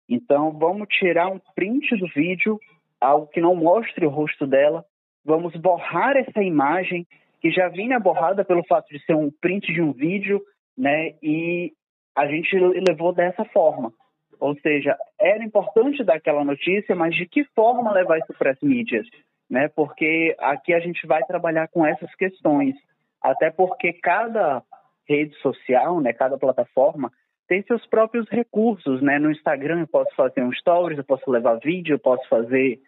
Então, 0.09 0.51
vamos 0.51 0.89
tirar 0.89 1.29
um 1.29 1.39
print 1.55 1.95
do 1.99 2.07
vídeo, 2.07 2.59
algo 2.99 3.27
que 3.27 3.41
não 3.41 3.55
mostre 3.55 4.07
o 4.07 4.11
rosto 4.11 4.47
dela, 4.47 4.83
vamos 5.23 5.55
borrar 5.57 6.17
essa 6.17 6.43
imagem 6.43 7.07
que 7.47 7.53
já 7.53 7.69
vinha 7.69 8.01
borrada 8.01 8.45
pelo 8.45 8.65
fato 8.65 8.89
de 8.89 8.99
ser 9.05 9.15
um 9.15 9.31
print 9.41 9.73
de 9.73 9.81
um 9.81 9.93
vídeo, 9.93 10.43
né? 10.77 11.15
E 11.23 11.73
a 12.17 12.27
gente 12.27 12.57
levou 12.59 13.13
dessa 13.13 13.45
forma. 13.45 13.93
Ou 14.41 14.59
seja, 14.59 14.97
era 15.21 15.45
importante 15.45 16.03
dar 16.03 16.17
aquela 16.17 16.45
notícia, 16.45 16.95
mas 16.97 17.15
de 17.15 17.25
que 17.25 17.45
forma 17.55 17.93
levar 17.93 18.19
isso 18.19 18.35
para 18.37 18.51
as 18.51 18.61
mídias? 18.61 19.07
Né? 19.49 19.69
Porque 19.69 20.35
aqui 20.41 20.75
a 20.75 20.81
gente 20.81 21.07
vai 21.07 21.23
trabalhar 21.23 21.69
com 21.69 21.87
essas 21.87 22.13
questões. 22.17 22.75
Até 23.23 23.49
porque 23.49 23.93
cada 23.93 24.63
rede 25.09 25.35
social, 25.37 26.01
né, 26.01 26.13
cada 26.13 26.37
plataforma, 26.37 27.13
tem 27.47 27.63
seus 27.63 27.87
próprios 27.87 28.29
recursos. 28.29 29.01
Né? 29.01 29.21
No 29.21 29.31
Instagram 29.31 29.81
eu 29.81 29.87
posso 29.87 30.13
fazer 30.17 30.43
um 30.43 30.53
stories, 30.53 30.99
eu 30.99 31.05
posso 31.05 31.31
levar 31.31 31.61
vídeo, 31.61 31.95
eu 31.95 32.01
posso 32.01 32.29
fazer 32.29 32.81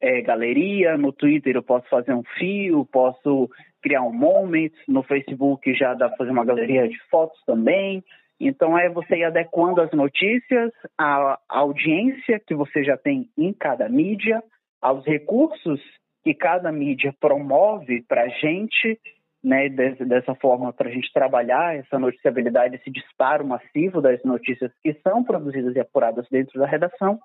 é, 0.00 0.20
galeria, 0.20 0.98
no 0.98 1.12
Twitter 1.12 1.54
eu 1.54 1.62
posso 1.62 1.88
fazer 1.88 2.12
um 2.12 2.24
fio, 2.38 2.84
posso 2.86 3.48
criar 3.82 4.02
um 4.02 4.12
moment, 4.12 4.72
no 4.86 5.02
Facebook 5.02 5.72
já 5.74 5.94
dá 5.94 6.08
para 6.08 6.18
fazer 6.18 6.30
uma 6.30 6.44
galeria 6.44 6.88
de 6.88 6.98
fotos 7.10 7.40
também. 7.44 8.02
Então, 8.38 8.78
é 8.78 8.88
você 8.88 9.16
ir 9.16 9.24
adequando 9.24 9.82
as 9.82 9.90
notícias 9.92 10.72
à 10.98 11.38
audiência 11.48 12.40
que 12.40 12.54
você 12.54 12.82
já 12.82 12.96
tem 12.96 13.28
em 13.36 13.52
cada 13.52 13.88
mídia, 13.88 14.42
aos 14.80 15.04
recursos 15.04 15.80
que 16.24 16.34
cada 16.34 16.72
mídia 16.72 17.14
promove 17.20 18.02
para 18.08 18.22
a 18.22 18.28
gente, 18.28 18.98
né, 19.42 19.68
dessa 19.68 20.34
forma, 20.34 20.72
para 20.72 20.88
a 20.88 20.92
gente 20.92 21.12
trabalhar 21.12 21.76
essa 21.76 21.98
noticiabilidade, 21.98 22.76
esse 22.76 22.90
disparo 22.90 23.46
massivo 23.46 24.00
das 24.00 24.22
notícias 24.22 24.72
que 24.82 24.94
são 25.02 25.22
produzidas 25.24 25.74
e 25.74 25.80
apuradas 25.80 26.26
dentro 26.30 26.58
da 26.58 26.66
redação, 26.66 27.18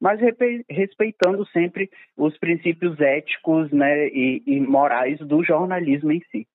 mas 0.00 0.20
respeitando 0.68 1.46
sempre 1.46 1.90
os 2.16 2.36
princípios 2.38 3.00
éticos 3.00 3.70
né, 3.72 4.08
e, 4.08 4.42
e 4.46 4.60
morais 4.60 5.18
do 5.20 5.42
jornalismo 5.42 6.12
em 6.12 6.20
si. 6.30 6.46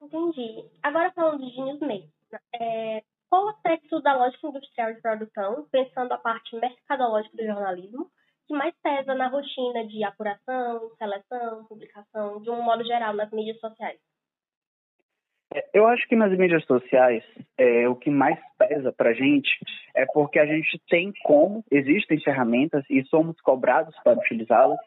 Entendi. 0.00 0.64
Agora 0.82 1.12
falando 1.12 1.44
de 1.44 1.60
newsmaker, 1.60 2.08
é, 2.54 3.02
qual 3.28 3.46
o 3.46 3.48
aspecto 3.48 4.00
da 4.02 4.16
lógica 4.16 4.46
industrial 4.46 4.92
de 4.92 5.00
produção, 5.00 5.66
pensando 5.70 6.12
a 6.12 6.18
parte 6.18 6.54
mercadológica 6.56 7.36
do 7.36 7.44
jornalismo, 7.44 8.10
que 8.46 8.54
mais 8.54 8.74
pesa 8.82 9.14
na 9.14 9.28
rotina 9.28 9.86
de 9.86 10.02
apuração, 10.04 10.90
seleção, 10.98 11.64
publicação, 11.64 12.42
de 12.42 12.50
um 12.50 12.62
modo 12.62 12.84
geral, 12.84 13.14
nas 13.14 13.30
mídias 13.30 13.58
sociais? 13.60 13.98
É, 15.54 15.64
eu 15.74 15.86
acho 15.86 16.06
que 16.08 16.16
nas 16.16 16.36
mídias 16.36 16.64
sociais, 16.64 17.22
é, 17.58 17.88
o 17.88 17.94
que 17.94 18.10
mais 18.10 18.38
pesa 18.58 18.92
para 18.92 19.10
a 19.10 19.14
gente 19.14 19.50
é 19.94 20.06
porque 20.06 20.38
a 20.38 20.46
gente 20.46 20.80
tem 20.88 21.12
como, 21.24 21.64
existem 21.70 22.20
ferramentas 22.20 22.84
e 22.88 23.04
somos 23.04 23.40
cobrados 23.40 23.94
para 24.02 24.18
utilizá-las, 24.18 24.78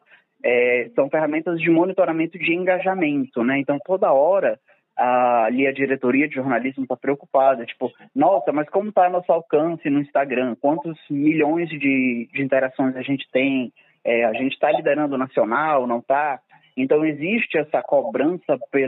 é, 0.44 0.90
são 0.96 1.10
ferramentas 1.10 1.60
de 1.60 1.70
monitoramento 1.70 2.38
de 2.38 2.54
engajamento, 2.54 3.44
né? 3.44 3.60
Então, 3.60 3.80
toda 3.84 4.12
hora 4.12 4.60
a, 4.98 5.46
ali 5.46 5.68
a 5.68 5.72
diretoria 5.72 6.28
de 6.28 6.36
jornalismo 6.36 6.84
está 6.84 6.96
preocupada, 6.96 7.66
tipo, 7.66 7.92
nossa, 8.16 8.52
mas 8.52 8.70
como 8.70 8.90
está 8.90 9.10
nosso 9.10 9.32
alcance 9.32 9.90
no 9.90 10.00
Instagram? 10.00 10.56
Quantos 10.62 10.98
milhões 11.10 11.70
de, 11.70 12.30
de 12.32 12.44
interações 12.44 12.96
a 12.96 13.02
gente 13.02 13.28
tem? 13.32 13.72
É, 14.04 14.24
a 14.24 14.34
gente 14.34 14.54
está 14.54 14.72
liderando 14.72 15.16
o 15.16 15.18
nacional, 15.18 15.88
não 15.88 15.98
está? 15.98 16.40
Então 16.78 17.06
existe 17.06 17.58
essa 17.58 17.82
cobrança 17.82 18.58
por 18.72 18.82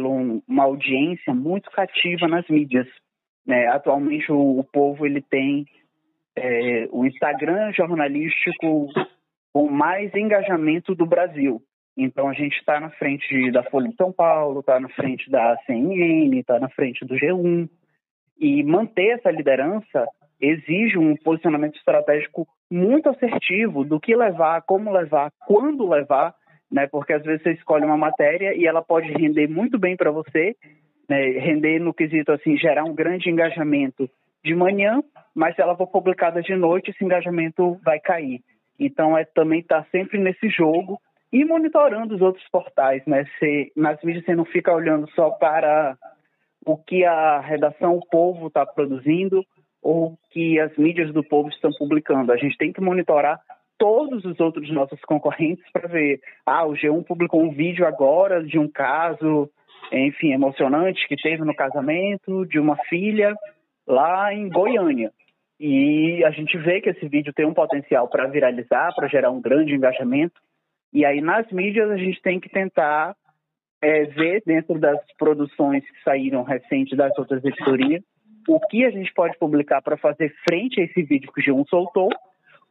uma 0.48 0.64
audiência 0.64 1.34
muito 1.34 1.72
cativa 1.72 2.28
nas 2.28 2.48
mídias. 2.48 2.88
Né? 3.46 3.68
Atualmente 3.68 4.32
o, 4.32 4.60
o, 4.60 4.64
povo 4.64 5.06
ele 5.06 5.22
tem 5.22 5.66
é, 6.36 6.88
o 6.92 7.06
Instagram 7.06 7.72
jornalístico 7.72 8.90
com 9.54 9.70
mais 9.70 10.14
engajamento 10.14 10.94
do 10.94 11.06
Brasil. 11.06 11.62
Então 11.98 12.28
a 12.28 12.34
gente 12.34 12.58
está 12.58 12.80
na 12.80 12.90
frente 12.92 13.52
da 13.52 13.64
Folha 13.64 13.88
de 13.88 13.96
São 13.96 14.12
Paulo, 14.12 14.60
está 14.60 14.80
na 14.80 14.90
frente 14.90 15.30
da 15.32 15.58
CNN, 15.66 16.38
está 16.38 16.60
na 16.60 16.70
frente 16.70 17.06
do 17.06 17.16
G1. 17.16 17.70
E 18.40 18.64
manter 18.64 19.18
essa 19.18 19.32
liderança 19.32 20.06
exige 20.40 20.98
um 20.98 21.16
posicionamento 21.16 21.76
estratégico 21.78 22.48
muito 22.70 23.10
assertivo 23.10 23.84
do 23.84 24.00
que 24.00 24.16
levar, 24.16 24.62
como 24.62 24.92
levar, 24.92 25.32
quando 25.48 25.90
levar, 25.90 26.36
né? 26.72 26.88
Porque 26.88 27.14
às 27.14 27.24
vezes 27.24 27.42
você 27.44 27.54
escolhe 27.54 27.86
uma 27.86 27.98
matéria 27.98 28.56
e 28.56 28.66
ela 28.66 28.82
pode 28.82 29.12
render 29.12 29.48
muito 29.48 29.80
bem 29.80 29.96
para 29.96 30.12
você, 30.12 30.56
né? 31.10 31.32
render 31.40 31.80
no 31.80 31.94
quesito 31.94 32.32
assim 32.32 32.58
gerar 32.58 32.84
um 32.84 32.94
grande 32.94 33.30
engajamento 33.30 34.10
de 34.44 34.56
manhã, 34.56 35.02
mas 35.36 35.56
se 35.56 35.62
ela 35.62 35.76
for 35.76 35.88
publicada 35.88 36.42
de 36.42 36.56
noite, 36.56 36.92
esse 36.92 37.04
engajamento 37.04 37.80
vai 37.84 38.00
cair. 38.00 38.42
Então 38.80 39.18
é 39.18 39.26
também 39.26 39.60
estar 39.60 39.84
tá 39.84 39.88
sempre 39.92 40.20
nesse 40.20 40.50
jogo 40.50 41.00
e 41.32 41.44
monitorando 41.44 42.16
os 42.16 42.22
outros 42.22 42.48
portais, 42.50 43.06
né? 43.06 43.26
Se, 43.40 43.72
nas 43.76 44.02
mídias 44.04 44.26
você 44.26 44.36
não 44.36 44.46
fica 44.46 44.74
olhando 44.74 45.10
só 45.12 45.32
para 45.32 45.98
o 46.66 46.78
que 46.78 47.04
a 47.04 47.40
redação 47.40 47.98
O 47.98 48.06
Povo 48.10 48.48
está 48.48 48.66
produzindo 48.66 49.44
ou 49.82 50.18
que 50.32 50.60
as 50.60 50.76
mídias 50.78 51.14
do 51.14 51.24
Povo 51.24 51.50
estão 51.50 51.72
publicando. 51.78 52.32
A 52.32 52.38
gente 52.38 52.58
tem 52.58 52.72
que 52.72 52.82
monitorar 52.82 53.40
todos 53.78 54.26
os 54.26 54.40
outros 54.40 54.70
nossos 54.72 55.00
concorrentes 55.02 55.64
para 55.72 55.88
ver, 55.88 56.20
ah, 56.46 56.66
o 56.66 56.74
G1 56.74 57.06
publicou 57.06 57.42
um 57.42 57.52
vídeo 57.52 57.86
agora 57.86 58.44
de 58.44 58.58
um 58.58 58.68
caso, 58.68 59.50
enfim, 59.92 60.34
emocionante 60.34 61.08
que 61.08 61.16
teve 61.16 61.44
no 61.44 61.56
casamento 61.56 62.46
de 62.46 62.60
uma 62.60 62.76
filha 62.90 63.36
lá 63.88 64.34
em 64.34 64.50
Goiânia. 64.50 65.12
E 65.60 66.24
a 66.24 66.32
gente 66.32 66.58
vê 66.58 66.82
que 66.82 66.90
esse 66.90 67.08
vídeo 67.08 67.34
tem 67.34 67.46
um 67.46 67.54
potencial 67.54 68.08
para 68.08 68.28
viralizar, 68.28 68.94
para 68.96 69.08
gerar 69.08 69.32
um 69.32 69.42
grande 69.42 69.74
engajamento. 69.74 70.40
E 70.94 71.04
aí, 71.04 71.20
nas 71.20 71.50
mídias, 71.52 71.90
a 71.90 71.98
gente 71.98 72.22
tem 72.22 72.40
que 72.40 72.50
tentar 72.50 73.16
é, 73.82 74.06
ver, 74.06 74.44
dentro 74.46 74.80
das 74.80 75.00
produções 75.18 75.84
que 75.84 76.04
saíram 76.04 76.44
recentes 76.44 76.96
das 76.98 77.18
outras 77.18 77.44
editorias, 77.44 78.04
o 78.48 78.60
que 78.60 78.86
a 78.86 78.90
gente 78.90 79.12
pode 79.14 79.38
publicar 79.38 79.82
para 79.82 79.98
fazer 79.98 80.34
frente 80.48 80.80
a 80.80 80.84
esse 80.84 81.02
vídeo 81.04 81.32
que 81.34 81.42
o 81.42 81.44
G1 81.44 81.68
soltou, 81.68 82.10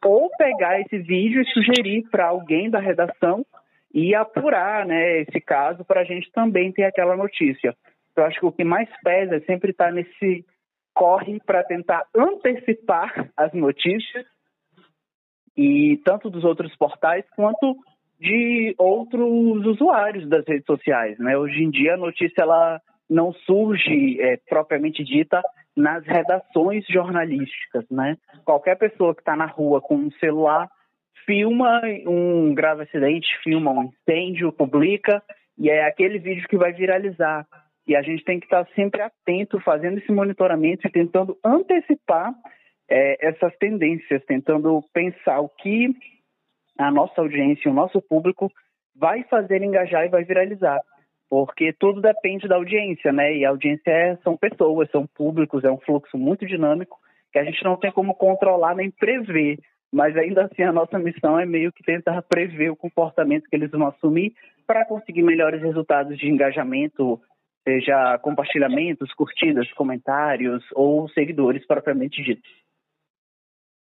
ou 0.05 0.31
pegar 0.37 0.81
esse 0.81 0.99
vídeo 0.99 1.43
e 1.43 1.53
sugerir 1.53 2.09
para 2.11 2.29
alguém 2.29 2.71
da 2.71 2.79
redação 2.79 3.45
e 3.93 4.15
apurar 4.15 4.87
né, 4.87 5.21
esse 5.23 5.41
caso 5.41 5.85
para 5.85 6.03
a 6.03 6.05
gente 6.05 6.31
também 6.33 6.73
ter 6.73 6.85
aquela 6.85 7.17
notícia. 7.17 7.75
Eu 8.17 8.25
acho 8.25 8.41
que 8.41 8.47
o 8.47 8.53
que 8.53 8.65
mais 8.65 8.89
pesa 9.03 9.37
é 9.37 9.41
sempre 9.41 9.71
estar 9.71 9.87
tá 9.87 9.93
nesse 9.93 10.45
corre 10.95 11.39
para 11.45 11.63
tentar 11.63 12.05
antecipar 12.15 13.31
as 13.37 13.53
notícias 13.53 14.25
e 15.57 16.01
tanto 16.05 16.31
dos 16.31 16.45
outros 16.45 16.75
portais 16.77 17.25
quanto 17.35 17.77
de 18.19 18.75
outros 18.79 19.67
usuários 19.67 20.27
das 20.29 20.47
redes 20.47 20.65
sociais. 20.65 21.19
Né? 21.19 21.37
Hoje 21.37 21.63
em 21.63 21.71
dia 21.71 21.95
a 21.95 21.99
notícia 21.99 22.43
ela 22.43 22.81
não 23.09 23.33
surge 23.33 24.21
é, 24.21 24.39
propriamente 24.49 25.05
dita 25.05 25.43
nas 25.77 26.05
redações 26.07 26.85
jornalísticas. 26.89 27.85
Né? 27.91 28.17
Qualquer 28.45 28.77
pessoa 28.77 29.15
que 29.15 29.21
está 29.21 29.37
na 29.37 29.47
rua 29.47 29.81
com 29.81 29.97
um 29.97 30.11
celular 30.13 30.69
filma 31.27 31.83
um 32.07 32.55
grave 32.55 32.85
acidente, 32.85 33.27
filma 33.43 33.73
um 33.73 33.85
incêndio, 33.85 34.53
publica, 34.53 35.23
e 35.59 35.69
é 35.69 35.85
aquele 35.85 36.19
vídeo 36.19 36.49
que 36.49 36.57
vai 36.57 36.73
viralizar. 36.73 37.47
E 37.87 37.95
a 37.95 38.03
gente 38.03 38.25
tem 38.25 38.39
que 38.39 38.47
estar 38.47 38.67
sempre 38.75 39.03
atento, 39.03 39.61
fazendo 39.61 39.99
esse 39.99 40.11
monitoramento 40.11 40.87
e 40.87 40.91
tentando 40.91 41.37
antecipar 41.45 42.33
é, 42.89 43.29
essas 43.29 43.55
tendências, 43.59 44.25
tentando 44.25 44.83
pensar 44.93 45.41
o 45.41 45.49
que 45.49 45.89
a 46.79 46.91
nossa 46.91 47.21
audiência, 47.21 47.71
o 47.71 47.75
nosso 47.75 48.01
público 48.01 48.51
vai 48.95 49.23
fazer 49.25 49.63
engajar 49.63 50.05
e 50.05 50.09
vai 50.09 50.25
viralizar. 50.25 50.81
Porque 51.29 51.73
tudo 51.73 52.01
depende 52.01 52.47
da 52.47 52.57
audiência, 52.57 53.13
né? 53.13 53.37
E 53.37 53.45
a 53.45 53.51
audiência 53.51 53.91
é, 53.91 54.17
são 54.23 54.37
pessoas, 54.37 54.91
são 54.91 55.07
públicos, 55.07 55.65
é 55.65 55.71
um 55.71 55.79
fluxo 55.79 56.17
muito 56.17 56.47
dinâmico 56.47 56.99
que 57.33 57.39
a 57.39 57.45
gente 57.45 57.63
não 57.65 57.77
tem 57.77 57.91
como 57.91 58.15
controlar 58.15 58.75
nem 58.75 58.91
prever. 58.91 59.59
Mas 59.93 60.17
ainda 60.17 60.45
assim 60.45 60.63
a 60.63 60.73
nossa 60.73 60.99
missão 60.99 61.39
é 61.39 61.47
meio 61.47 61.73
que 61.73 61.83
tentar 61.83 62.23
prever 62.23 62.71
o 62.71 62.77
comportamento 62.77 63.49
que 63.49 63.57
eles 63.57 63.71
vão 63.71 63.87
assumir 63.89 64.33
para 64.67 64.85
conseguir 64.85 65.23
melhores 65.23 65.63
resultados 65.63 66.19
de 66.19 66.29
engajamento, 66.29 67.21
seja 67.67 68.19
compartilhamentos, 68.19 69.13
curtidas, 69.15 69.71
comentários 69.73 70.65
ou 70.75 71.09
seguidores 71.11 71.67
propriamente 71.67 72.23
ditos. 72.23 72.51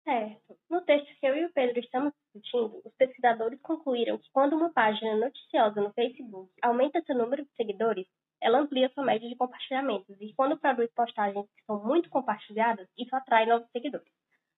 Certo. 0.09 0.57
No 0.71 0.81
texto 0.81 1.07
que 1.19 1.27
eu 1.27 1.35
e 1.35 1.45
o 1.45 1.53
Pedro 1.53 1.79
estamos 1.79 2.11
discutindo, 2.33 2.81
os 2.83 2.95
pesquisadores 2.95 3.61
concluíram 3.61 4.17
que 4.17 4.27
quando 4.33 4.55
uma 4.55 4.73
página 4.73 5.15
noticiosa 5.15 5.79
no 5.79 5.93
Facebook 5.93 6.51
aumenta 6.63 6.99
seu 7.03 7.15
número 7.15 7.45
de 7.45 7.51
seguidores, 7.55 8.07
ela 8.41 8.57
amplia 8.57 8.89
sua 8.89 9.03
média 9.03 9.29
de 9.29 9.35
compartilhamentos 9.35 10.19
e 10.19 10.33
quando 10.33 10.57
produz 10.57 10.91
postagens 10.95 11.45
que 11.55 11.63
são 11.63 11.85
muito 11.85 12.09
compartilhadas, 12.09 12.87
isso 12.97 13.15
atrai 13.15 13.45
novos 13.45 13.69
seguidores. 13.69 14.11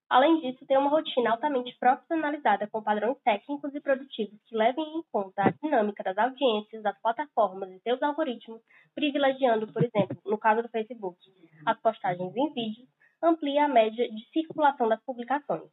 Além 0.10 0.39
disso, 0.39 0.65
tem 0.65 0.77
uma 0.77 0.89
rotina 0.89 1.31
altamente 1.31 1.77
profissionalizada 1.77 2.67
com 2.67 2.81
padrões 2.81 3.17
técnicos 3.22 3.75
e 3.75 3.81
produtivos 3.81 4.39
que 4.46 4.55
levem 4.55 4.86
em 4.86 5.03
conta 5.12 5.43
a 5.43 5.51
dinâmica 5.51 6.01
das 6.01 6.17
audiências, 6.17 6.81
das 6.81 6.98
plataformas 7.01 7.70
e 7.72 7.79
seus 7.81 8.01
algoritmos, 8.01 8.62
privilegiando, 8.96 9.67
por 9.67 9.84
exemplo, 9.84 10.17
no 10.25 10.38
caso 10.38 10.62
do 10.62 10.70
Facebook, 10.70 11.17
as 11.65 11.77
postagens 11.81 12.36
em 12.38 12.53
vídeos, 12.53 12.88
amplia 13.22 13.66
a 13.66 13.68
média 13.68 14.10
de 14.10 14.30
circulação 14.32 14.88
das 14.88 15.01
publicações. 15.04 15.70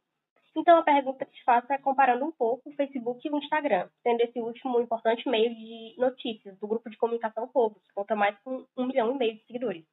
Então, 0.55 0.77
a 0.77 0.83
pergunta 0.83 1.25
que 1.25 1.31
te 1.31 1.43
faço 1.43 1.71
é 1.71 1.77
comparando 1.77 2.25
um 2.25 2.31
pouco 2.31 2.69
o 2.69 2.73
Facebook 2.73 3.25
e 3.25 3.31
o 3.31 3.37
Instagram, 3.37 3.87
sendo 4.01 4.21
esse 4.21 4.39
último 4.39 4.77
um 4.77 4.81
importante 4.81 5.29
meio 5.29 5.53
de 5.55 5.95
notícias 5.97 6.57
do 6.59 6.67
grupo 6.67 6.89
de 6.89 6.97
comunicação 6.97 7.47
Povo, 7.47 7.79
que 7.79 7.93
conta 7.93 8.15
mais 8.15 8.37
com 8.39 8.65
um 8.75 8.87
milhão 8.87 9.15
e 9.15 9.17
meio 9.17 9.35
de 9.35 9.45
seguidores. 9.45 9.85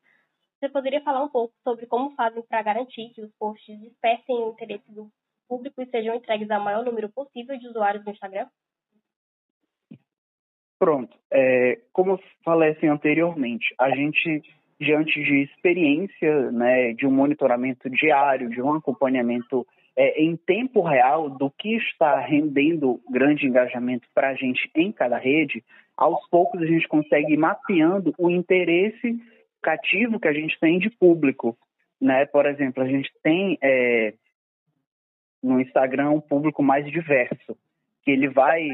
Você 0.58 0.68
poderia 0.70 1.02
falar 1.02 1.22
um 1.22 1.28
pouco 1.28 1.54
sobre 1.62 1.86
como 1.86 2.14
fazem 2.14 2.42
para 2.42 2.62
garantir 2.62 3.10
que 3.10 3.20
os 3.20 3.30
posts 3.38 3.78
despertem 3.78 4.36
o 4.36 4.52
interesse 4.52 4.90
do 4.90 5.10
público 5.46 5.80
e 5.82 5.86
sejam 5.86 6.14
entregues 6.14 6.50
ao 6.50 6.64
maior 6.64 6.84
número 6.84 7.10
possível 7.10 7.58
de 7.58 7.68
usuários 7.68 8.04
no 8.04 8.10
Instagram? 8.12 8.48
Pronto. 10.78 11.16
É, 11.30 11.80
como 11.92 12.18
falei 12.42 12.70
assim 12.70 12.86
anteriormente, 12.86 13.74
a 13.78 13.90
gente, 13.90 14.42
diante 14.80 15.22
de 15.22 15.42
experiência, 15.42 16.50
né, 16.50 16.92
de 16.92 17.06
um 17.06 17.10
monitoramento 17.10 17.88
diário, 17.88 18.50
de 18.50 18.60
um 18.60 18.74
acompanhamento 18.74 19.66
é, 19.96 20.22
em 20.22 20.36
tempo 20.36 20.82
real 20.82 21.30
do 21.30 21.50
que 21.50 21.76
está 21.76 22.20
rendendo 22.20 23.00
grande 23.10 23.46
engajamento 23.46 24.06
para 24.14 24.28
a 24.28 24.34
gente 24.34 24.70
em 24.74 24.92
cada 24.92 25.16
rede, 25.16 25.64
aos 25.96 26.28
poucos 26.28 26.60
a 26.60 26.66
gente 26.66 26.86
consegue 26.86 27.32
ir 27.32 27.38
mapeando 27.38 28.14
o 28.18 28.30
interesse 28.30 29.18
cativo 29.62 30.20
que 30.20 30.28
a 30.28 30.32
gente 30.32 30.58
tem 30.60 30.78
de 30.78 30.90
público. 30.90 31.56
Né? 31.98 32.26
Por 32.26 32.44
exemplo, 32.44 32.82
a 32.82 32.86
gente 32.86 33.10
tem 33.22 33.58
é, 33.62 34.12
no 35.42 35.60
Instagram 35.60 36.10
um 36.10 36.20
público 36.20 36.62
mais 36.62 36.84
diverso, 36.90 37.56
que 38.02 38.10
ele 38.10 38.28
vai 38.28 38.68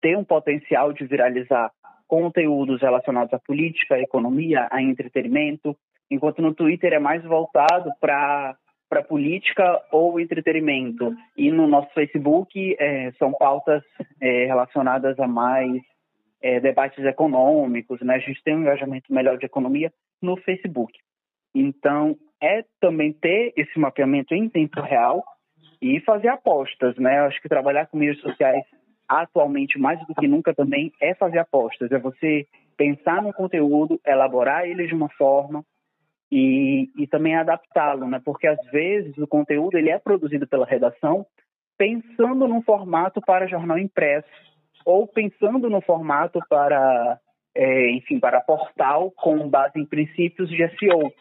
ter 0.00 0.16
um 0.16 0.24
potencial 0.24 0.92
de 0.92 1.04
viralizar 1.04 1.72
conteúdos 2.06 2.80
relacionados 2.80 3.32
à 3.32 3.38
política, 3.38 3.96
à 3.96 4.00
economia, 4.00 4.68
a 4.70 4.82
entretenimento, 4.82 5.76
enquanto 6.10 6.42
no 6.42 6.54
Twitter 6.54 6.92
é 6.92 6.98
mais 6.98 7.22
voltado 7.24 7.90
para 8.00 8.56
para 8.88 9.02
política 9.02 9.82
ou 9.90 10.20
entretenimento. 10.20 11.12
E 11.36 11.50
no 11.50 11.66
nosso 11.66 11.92
Facebook 11.94 12.76
é, 12.78 13.10
são 13.18 13.32
pautas 13.32 13.82
é, 14.20 14.44
relacionadas 14.44 15.18
a 15.18 15.26
mais 15.26 15.82
é, 16.40 16.60
debates 16.60 17.04
econômicos, 17.04 18.00
né? 18.02 18.16
A 18.16 18.18
gente 18.18 18.42
tem 18.44 18.54
um 18.54 18.60
engajamento 18.60 19.12
melhor 19.12 19.36
de 19.38 19.46
economia 19.46 19.92
no 20.22 20.36
Facebook. 20.36 20.92
Então, 21.54 22.16
é 22.40 22.64
também 22.80 23.12
ter 23.12 23.52
esse 23.56 23.78
mapeamento 23.78 24.34
em 24.34 24.48
tempo 24.48 24.80
real 24.80 25.24
e 25.80 25.98
fazer 26.00 26.28
apostas, 26.28 26.96
né? 26.96 27.20
Acho 27.20 27.40
que 27.40 27.48
trabalhar 27.48 27.86
com 27.86 27.96
mídias 27.96 28.20
sociais 28.20 28.64
atualmente, 29.08 29.78
mais 29.78 29.98
do 30.06 30.14
que 30.14 30.26
nunca 30.26 30.54
também, 30.54 30.92
é 31.00 31.14
fazer 31.14 31.38
apostas. 31.38 31.90
É 31.92 31.98
você 31.98 32.46
pensar 32.76 33.22
no 33.22 33.32
conteúdo, 33.32 34.00
elaborar 34.06 34.66
ele 34.66 34.86
de 34.86 34.94
uma 34.94 35.08
forma, 35.10 35.64
e, 36.30 36.90
e 36.96 37.06
também 37.06 37.36
adaptá-lo, 37.36 38.08
né? 38.08 38.20
Porque 38.24 38.48
às 38.48 38.58
vezes 38.72 39.16
o 39.18 39.26
conteúdo 39.26 39.78
ele 39.78 39.90
é 39.90 39.98
produzido 39.98 40.46
pela 40.48 40.66
redação 40.66 41.24
pensando 41.78 42.48
num 42.48 42.62
formato 42.62 43.20
para 43.20 43.46
jornal 43.46 43.78
impresso 43.78 44.28
ou 44.84 45.06
pensando 45.06 45.70
no 45.70 45.80
formato 45.80 46.40
para, 46.48 47.18
é, 47.54 47.90
enfim, 47.92 48.18
para 48.18 48.40
portal 48.40 49.10
com 49.12 49.48
base 49.48 49.78
em 49.78 49.86
princípios 49.86 50.48
de 50.48 50.68
SEO. 50.76 51.12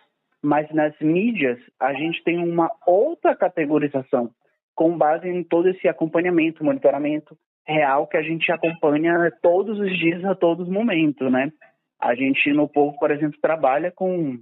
Mas 0.42 0.70
nas 0.72 0.94
mídias 1.00 1.60
a 1.80 1.94
gente 1.94 2.24
tem 2.24 2.38
uma 2.38 2.72
outra 2.86 3.36
categorização 3.36 4.32
com 4.76 4.98
base 4.98 5.28
em 5.28 5.44
todo 5.44 5.70
esse 5.70 5.88
acompanhamento, 5.88 6.64
monitoramento 6.64 7.38
real 7.66 8.08
que 8.08 8.18
a 8.18 8.22
gente 8.22 8.52
acompanha 8.52 9.32
todos 9.42 9.80
os 9.80 9.98
dias, 9.98 10.24
a 10.26 10.36
todos 10.36 10.68
os 10.68 10.74
momentos, 10.74 11.32
né? 11.32 11.52
A 12.00 12.16
gente 12.16 12.52
no 12.52 12.68
Povo, 12.68 12.98
por 13.00 13.12
exemplo, 13.12 13.40
trabalha 13.42 13.92
com 13.92 14.38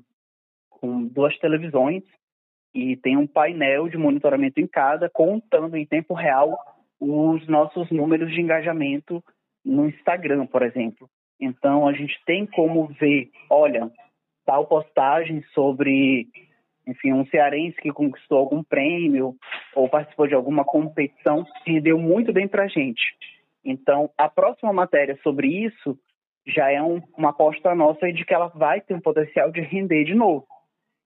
com 0.70 1.06
duas 1.06 1.38
televisões 1.38 2.04
e 2.74 2.98
tem 2.98 3.16
um 3.16 3.28
painel 3.28 3.88
de 3.88 3.98
monitoramento 3.98 4.60
em 4.60 4.66
cada, 4.66 5.10
contando 5.10 5.78
em 5.78 5.86
tempo 5.86 6.16
real 6.16 6.58
os 7.00 7.48
nossos 7.48 7.90
números 7.92 8.32
de 8.34 8.42
engajamento 8.42 9.24
no 9.64 9.88
Instagram, 9.88 10.48
por 10.48 10.64
exemplo. 10.64 11.08
Então, 11.40 11.88
a 11.88 11.94
gente 11.94 12.20
tem 12.26 12.46
como 12.48 12.88
ver, 12.88 13.30
olha, 13.50 13.92
tal 14.46 14.66
postagem 14.66 15.44
sobre, 15.54 16.28
enfim, 16.92 17.14
um 17.14 17.26
cearense 17.26 17.78
que 17.78 17.92
conquistou 17.92 18.38
algum 18.38 18.64
prêmio 18.64 19.36
ou 19.76 19.90
participou 19.90 20.28
de 20.28 20.36
alguma 20.36 20.64
competição, 20.64 21.46
que 21.64 21.80
deu 21.80 21.98
muito 21.98 22.32
bem 22.32 22.48
para 22.48 22.64
a 22.64 22.68
gente. 22.68 23.02
Então, 23.64 24.10
a 24.18 24.30
próxima 24.30 24.74
matéria 24.74 25.18
sobre 25.24 25.48
isso 25.48 25.98
já 26.46 26.72
é 26.72 26.82
um, 26.82 27.02
uma 27.18 27.30
aposta 27.30 27.74
nossa 27.76 28.12
de 28.12 28.26
que 28.26 28.34
ela 28.34 28.48
vai 28.48 28.82
ter 28.82 28.94
um 28.94 29.02
potencial 29.02 29.52
de 29.52 29.62
render 29.62 30.04
de 30.04 30.16
novo. 30.16 30.46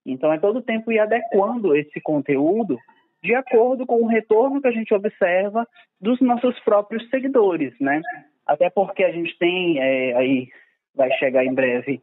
Então, 0.04 0.32
é 0.32 0.38
todo 0.38 0.62
tempo 0.62 0.92
ir 0.92 0.98
adequando 0.98 1.76
esse 1.76 2.00
conteúdo 2.00 2.78
de 3.22 3.34
acordo 3.34 3.84
com 3.84 4.02
o 4.02 4.06
retorno 4.06 4.60
que 4.60 4.68
a 4.68 4.72
gente 4.72 4.94
observa 4.94 5.66
dos 6.00 6.20
nossos 6.20 6.58
próprios 6.60 7.08
seguidores, 7.10 7.74
né? 7.80 8.00
Até 8.46 8.70
porque 8.70 9.02
a 9.02 9.10
gente 9.10 9.36
tem, 9.38 9.80
é, 9.80 10.14
aí 10.14 10.48
vai 10.94 11.10
chegar 11.18 11.44
em 11.44 11.52
breve, 11.52 12.00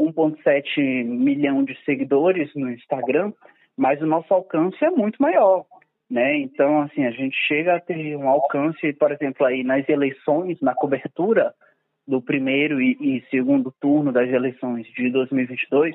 1,7 0.00 1.04
milhão 1.04 1.62
de 1.64 1.76
seguidores 1.84 2.50
no 2.54 2.70
Instagram, 2.70 3.32
mas 3.76 4.00
o 4.00 4.06
nosso 4.06 4.32
alcance 4.32 4.82
é 4.84 4.90
muito 4.90 5.20
maior, 5.20 5.64
né? 6.10 6.36
Então, 6.38 6.82
assim, 6.82 7.04
a 7.04 7.10
gente 7.10 7.36
chega 7.46 7.76
a 7.76 7.80
ter 7.80 8.16
um 8.16 8.28
alcance, 8.28 8.92
por 8.94 9.12
exemplo, 9.12 9.46
aí 9.46 9.62
nas 9.62 9.88
eleições, 9.88 10.60
na 10.60 10.74
cobertura 10.74 11.54
do 12.06 12.20
primeiro 12.20 12.80
e, 12.80 12.96
e 13.00 13.24
segundo 13.30 13.72
turno 13.80 14.12
das 14.12 14.28
eleições 14.28 14.86
de 14.88 15.10
2022, 15.10 15.94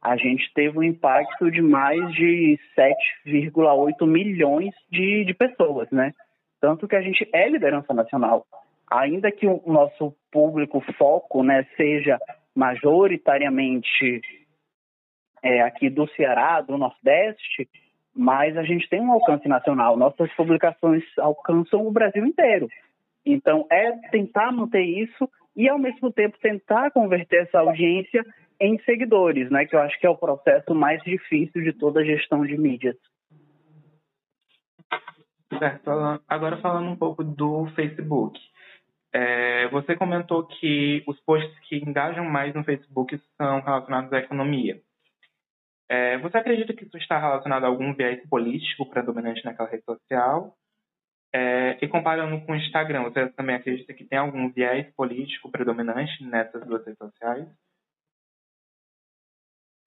a 0.00 0.16
gente 0.16 0.52
teve 0.54 0.78
um 0.78 0.82
impacto 0.82 1.50
de 1.50 1.60
mais 1.60 2.12
de 2.12 2.58
7,8 2.78 4.06
milhões 4.06 4.72
de, 4.90 5.24
de 5.24 5.34
pessoas, 5.34 5.90
né? 5.90 6.12
Tanto 6.60 6.86
que 6.86 6.94
a 6.94 7.02
gente 7.02 7.28
é 7.32 7.48
liderança 7.48 7.92
nacional. 7.92 8.46
Ainda 8.90 9.32
que 9.32 9.46
o 9.46 9.60
nosso 9.66 10.14
público 10.30 10.80
foco 10.96 11.42
né, 11.42 11.66
seja 11.76 12.18
majoritariamente 12.56 14.20
é, 15.42 15.60
aqui 15.60 15.90
do 15.90 16.08
Ceará, 16.08 16.60
do 16.62 16.78
Nordeste, 16.78 17.68
mas 18.14 18.56
a 18.56 18.62
gente 18.62 18.88
tem 18.88 19.00
um 19.00 19.12
alcance 19.12 19.46
nacional. 19.46 19.96
Nossas 19.96 20.32
publicações 20.32 21.04
alcançam 21.18 21.86
o 21.86 21.92
Brasil 21.92 22.24
inteiro. 22.24 22.68
Então, 23.24 23.66
é 23.70 23.92
tentar 24.10 24.50
manter 24.50 24.82
isso 24.82 25.28
e, 25.54 25.68
ao 25.68 25.78
mesmo 25.78 26.10
tempo, 26.10 26.38
tentar 26.40 26.90
converter 26.92 27.42
essa 27.42 27.60
audiência 27.60 28.24
em 28.58 28.78
seguidores, 28.84 29.50
né? 29.50 29.66
Que 29.66 29.76
eu 29.76 29.80
acho 29.80 29.98
que 30.00 30.06
é 30.06 30.10
o 30.10 30.16
processo 30.16 30.74
mais 30.74 31.02
difícil 31.02 31.62
de 31.62 31.72
toda 31.72 32.00
a 32.00 32.04
gestão 32.04 32.44
de 32.46 32.56
mídias. 32.56 32.96
Certo. 35.58 35.90
Agora 36.28 36.56
falando 36.58 36.88
um 36.88 36.96
pouco 36.96 37.22
do 37.22 37.66
Facebook. 37.74 38.40
É, 39.12 39.68
você 39.68 39.96
comentou 39.96 40.46
que 40.46 41.02
os 41.06 41.18
posts 41.20 41.58
que 41.60 41.76
engajam 41.76 42.24
mais 42.24 42.54
no 42.54 42.64
Facebook 42.64 43.18
são 43.36 43.60
relacionados 43.60 44.12
à 44.12 44.18
economia. 44.18 44.80
É, 45.88 46.18
você 46.18 46.36
acredita 46.36 46.74
que 46.74 46.84
isso 46.84 46.96
está 46.98 47.18
relacionado 47.18 47.64
a 47.64 47.68
algum 47.68 47.94
viés 47.94 48.20
político 48.28 48.88
predominante 48.90 49.44
naquela 49.44 49.68
rede 49.68 49.84
social? 49.84 50.56
É, 51.32 51.78
e 51.82 51.88
comparando 51.88 52.40
com 52.44 52.52
o 52.52 52.56
Instagram, 52.56 53.04
você 53.04 53.28
também 53.30 53.56
acredita 53.56 53.92
que 53.92 54.04
tem 54.04 54.18
algum 54.18 54.50
viés 54.50 54.92
político 54.94 55.50
predominante 55.50 56.24
nessas 56.24 56.66
duas 56.66 56.84
redes 56.84 56.98
sociais? 56.98 57.46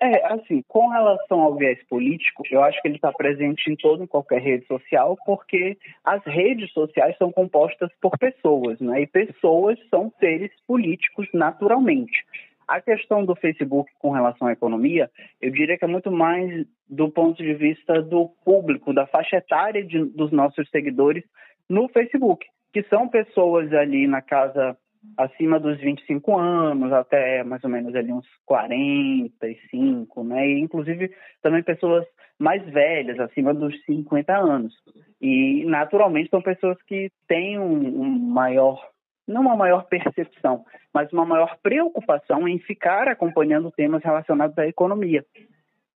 É, 0.01 0.33
assim, 0.33 0.63
com 0.65 0.87
relação 0.87 1.41
ao 1.41 1.55
viés 1.55 1.77
político, 1.89 2.43
eu 2.49 2.63
acho 2.63 2.81
que 2.81 2.87
ele 2.87 2.95
está 2.95 3.11
presente 3.11 3.69
em 3.69 3.75
toda 3.75 4.05
e 4.05 4.07
qualquer 4.07 4.41
rede 4.41 4.65
social, 4.65 5.17
porque 5.25 5.77
as 6.05 6.23
redes 6.23 6.71
sociais 6.71 7.17
são 7.17 7.33
compostas 7.33 7.91
por 8.01 8.17
pessoas, 8.17 8.79
né? 8.79 9.01
E 9.01 9.07
pessoas 9.07 9.77
são 9.89 10.09
seres 10.17 10.51
políticos 10.65 11.27
naturalmente. 11.33 12.25
A 12.65 12.79
questão 12.79 13.25
do 13.25 13.35
Facebook 13.35 13.91
com 13.99 14.11
relação 14.11 14.47
à 14.47 14.53
economia, 14.53 15.11
eu 15.41 15.51
diria 15.51 15.77
que 15.77 15.83
é 15.83 15.87
muito 15.87 16.11
mais 16.11 16.65
do 16.87 17.09
ponto 17.09 17.43
de 17.43 17.53
vista 17.53 18.01
do 18.01 18.29
público, 18.45 18.93
da 18.93 19.05
faixa 19.05 19.35
etária 19.35 19.83
de, 19.83 20.05
dos 20.05 20.31
nossos 20.31 20.69
seguidores 20.69 21.25
no 21.67 21.89
Facebook, 21.89 22.45
que 22.71 22.83
são 22.83 23.09
pessoas 23.09 23.73
ali 23.73 24.07
na 24.07 24.21
casa 24.21 24.77
acima 25.17 25.59
dos 25.59 25.79
25 25.79 26.37
anos, 26.37 26.91
até 26.91 27.43
mais 27.43 27.63
ou 27.63 27.69
menos 27.69 27.95
ali 27.95 28.11
uns 28.11 28.27
45, 28.45 30.23
né? 30.23 30.47
E, 30.47 30.59
inclusive 30.59 31.11
também 31.41 31.63
pessoas 31.63 32.05
mais 32.37 32.63
velhas, 32.65 33.19
acima 33.19 33.53
dos 33.53 33.73
50 33.85 34.35
anos. 34.35 34.73
E 35.21 35.65
naturalmente 35.65 36.29
são 36.29 36.41
pessoas 36.41 36.81
que 36.83 37.11
têm 37.27 37.59
um, 37.59 38.01
um 38.01 38.09
maior, 38.09 38.81
não 39.27 39.41
uma 39.41 39.55
maior 39.55 39.85
percepção, 39.87 40.63
mas 40.93 41.11
uma 41.11 41.25
maior 41.25 41.57
preocupação 41.61 42.47
em 42.47 42.59
ficar 42.59 43.07
acompanhando 43.07 43.71
temas 43.71 44.03
relacionados 44.03 44.57
à 44.57 44.67
economia. 44.67 45.25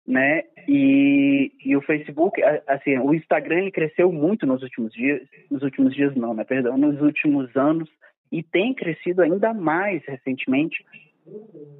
Né? 0.07 0.43
E, 0.67 1.51
e 1.63 1.75
o 1.77 1.81
Facebook, 1.81 2.41
assim, 2.67 2.97
o 2.97 3.13
Instagram 3.13 3.59
ele 3.59 3.71
cresceu 3.71 4.11
muito 4.11 4.47
nos 4.47 4.63
últimos 4.63 4.91
dias, 4.91 5.21
nos 5.49 5.61
últimos 5.61 5.93
dias 5.93 6.15
não, 6.15 6.33
né? 6.33 6.43
Perdão, 6.43 6.75
nos 6.75 6.99
últimos 7.01 7.55
anos 7.55 7.87
e 8.31 8.41
tem 8.41 8.73
crescido 8.73 9.21
ainda 9.21 9.53
mais 9.53 10.03
recentemente, 10.05 10.83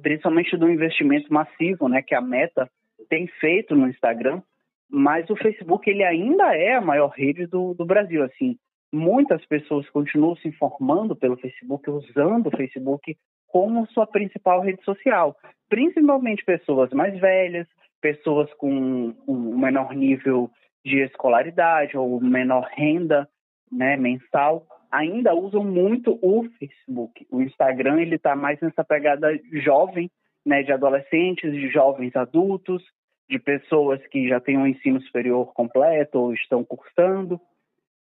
principalmente 0.02 0.56
do 0.56 0.68
investimento 0.68 1.32
massivo, 1.32 1.88
né, 1.88 2.02
que 2.02 2.14
a 2.14 2.20
Meta 2.20 2.70
tem 3.08 3.26
feito 3.26 3.74
no 3.74 3.88
Instagram, 3.88 4.42
mas 4.88 5.28
o 5.30 5.36
Facebook 5.36 5.88
ele 5.88 6.04
ainda 6.04 6.54
é 6.54 6.74
a 6.74 6.80
maior 6.80 7.08
rede 7.08 7.46
do, 7.46 7.74
do 7.74 7.86
Brasil, 7.86 8.22
assim, 8.22 8.58
muitas 8.92 9.44
pessoas 9.46 9.88
continuam 9.88 10.36
se 10.36 10.48
informando 10.48 11.16
pelo 11.16 11.36
Facebook, 11.38 11.88
usando 11.88 12.48
o 12.48 12.56
Facebook 12.56 13.16
como 13.48 13.86
sua 13.88 14.06
principal 14.06 14.60
rede 14.60 14.82
social, 14.84 15.34
principalmente 15.68 16.44
pessoas 16.44 16.90
mais 16.90 17.18
velhas, 17.18 17.66
pessoas 18.00 18.52
com 18.54 19.14
um 19.26 19.58
menor 19.58 19.94
nível 19.94 20.50
de 20.84 21.00
escolaridade 21.02 21.96
ou 21.96 22.20
menor 22.20 22.68
renda 22.74 23.28
né, 23.70 23.96
mensal, 23.96 24.66
ainda 24.92 25.34
usam 25.34 25.64
muito 25.64 26.18
o 26.22 26.44
Facebook. 26.58 27.26
O 27.30 27.40
Instagram 27.40 28.00
ele 28.00 28.16
está 28.16 28.36
mais 28.36 28.60
nessa 28.60 28.84
pegada 28.84 29.28
jovem, 29.64 30.10
né, 30.44 30.62
de 30.62 30.72
adolescentes, 30.72 31.50
de 31.50 31.68
jovens 31.68 32.14
adultos, 32.14 32.84
de 33.28 33.38
pessoas 33.38 34.04
que 34.08 34.28
já 34.28 34.38
têm 34.38 34.58
um 34.58 34.66
ensino 34.66 35.00
superior 35.00 35.52
completo 35.54 36.18
ou 36.18 36.34
estão 36.34 36.62
cursando. 36.62 37.40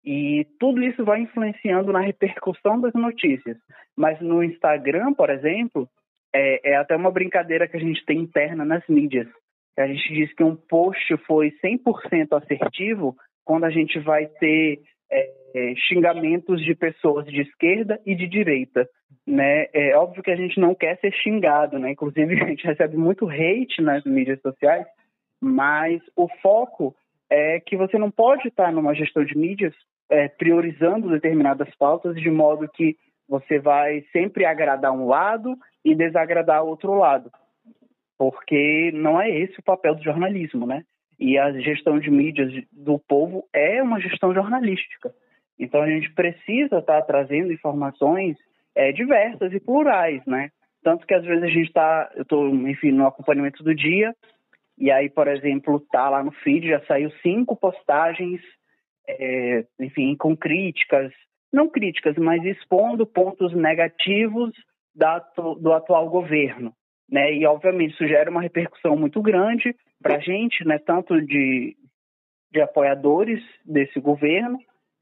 E 0.06 0.48
tudo 0.58 0.82
isso 0.82 1.04
vai 1.04 1.20
influenciando 1.20 1.92
na 1.92 2.00
repercussão 2.00 2.80
das 2.80 2.94
notícias. 2.94 3.58
Mas 3.96 4.22
no 4.22 4.42
Instagram, 4.42 5.14
por 5.14 5.30
exemplo, 5.30 5.90
é, 6.34 6.72
é 6.72 6.76
até 6.78 6.96
uma 6.96 7.12
brincadeira 7.12 7.68
que 7.68 7.76
a 7.76 7.80
gente 7.80 8.06
tem 8.06 8.20
interna 8.20 8.64
nas 8.64 8.88
mídias. 8.88 9.28
A 9.78 9.86
gente 9.86 10.14
diz 10.14 10.34
que 10.34 10.44
um 10.44 10.56
post 10.56 11.18
foi 11.28 11.52
100% 11.64 12.42
assertivo 12.42 13.16
quando 13.44 13.66
a 13.66 13.70
gente 13.70 14.00
vai 14.00 14.28
ter 14.28 14.82
é, 15.12 15.32
é, 15.56 15.76
xingamentos 15.76 16.64
de 16.64 16.76
pessoas 16.76 17.26
de 17.26 17.42
esquerda 17.42 18.00
e 18.06 18.16
de 18.16 18.28
direita. 18.28 18.88
Né? 19.26 19.68
É 19.74 19.96
óbvio 19.96 20.24
que 20.24 20.32
a 20.32 20.36
gente 20.36 20.60
não 20.60 20.74
quer 20.74 20.98
ser 21.00 21.12
xingado, 21.14 21.78
né? 21.80 21.92
inclusive 21.92 22.42
a 22.42 22.48
gente 22.48 22.66
recebe 22.66 22.98
muito 22.98 23.28
hate 23.28 23.82
nas 23.82 24.04
mídias 24.06 24.42
sociais, 24.42 24.86
mas 25.42 26.02
o 26.16 26.28
foco 26.42 26.96
é 27.30 27.60
que 27.60 27.76
você 27.76 27.98
não 27.98 28.10
pode 28.10 28.48
estar 28.48 28.72
numa 28.72 28.94
gestão 28.94 29.24
de 29.24 29.38
mídias 29.38 29.74
é, 30.10 30.28
priorizando 30.28 31.10
determinadas 31.10 31.74
pautas 31.76 32.16
de 32.16 32.30
modo 32.32 32.70
que 32.70 32.96
você 33.28 33.60
vai 33.60 34.06
sempre 34.14 34.46
agradar 34.46 34.94
um 34.94 35.08
lado 35.08 35.58
e 35.84 35.94
desagradar 35.94 36.64
o 36.64 36.70
outro 36.70 36.94
lado, 36.94 37.30
porque 38.18 38.92
não 38.94 39.20
é 39.20 39.30
esse 39.30 39.60
o 39.60 39.64
papel 39.64 39.96
do 39.96 40.04
jornalismo, 40.04 40.66
né? 40.66 40.84
E 41.20 41.38
a 41.38 41.52
gestão 41.60 42.00
de 42.00 42.12
mídias 42.12 42.52
do 42.72 43.00
povo 43.00 43.48
é 43.54 43.82
uma 43.82 44.00
gestão 44.00 44.34
jornalística. 44.34 45.14
Então 45.60 45.82
a 45.82 45.90
gente 45.90 46.12
precisa 46.14 46.78
estar 46.78 47.02
trazendo 47.04 47.52
informações 47.52 48.38
é, 48.76 48.92
diversas 48.92 49.52
e 49.54 49.60
plurais, 49.60 50.24
né? 50.26 50.50
Tanto 50.84 51.08
que 51.08 51.14
às 51.14 51.26
vezes 51.26 51.44
a 51.44 51.48
gente 51.48 51.68
está, 51.68 52.12
eu 52.16 52.22
estou, 52.22 52.48
enfim, 52.48 52.92
no 52.92 53.08
acompanhamento 53.08 53.64
do 53.64 53.74
dia, 53.74 54.16
e 54.78 54.92
aí, 54.92 55.10
por 55.10 55.28
exemplo, 55.28 55.80
tá 55.92 56.08
lá 56.08 56.24
no 56.24 56.32
feed, 56.32 56.70
já 56.70 56.80
saiu 56.86 57.12
cinco 57.24 57.56
postagens, 57.56 58.40
é, 59.08 59.66
enfim, 59.80 60.16
com 60.16 60.38
críticas, 60.38 61.12
não 61.52 61.68
críticas, 61.68 62.16
mas 62.18 62.44
expondo 62.46 63.08
pontos 63.08 63.54
negativos 63.54 64.52
da, 64.94 65.20
do 65.60 65.74
atual 65.74 66.10
governo. 66.10 66.74
Né? 67.10 67.34
E, 67.34 67.46
obviamente, 67.46 67.94
isso 67.94 68.08
gera 68.08 68.30
uma 68.30 68.42
repercussão 68.42 68.96
muito 68.96 69.22
grande 69.22 69.76
para 70.02 70.18
a 70.18 70.20
gente, 70.20 70.66
né? 70.66 70.78
tanto 70.78 71.22
de, 71.22 71.76
de 72.52 72.62
apoiadores 72.62 73.42
desse 73.66 74.00
governo, 74.00 74.60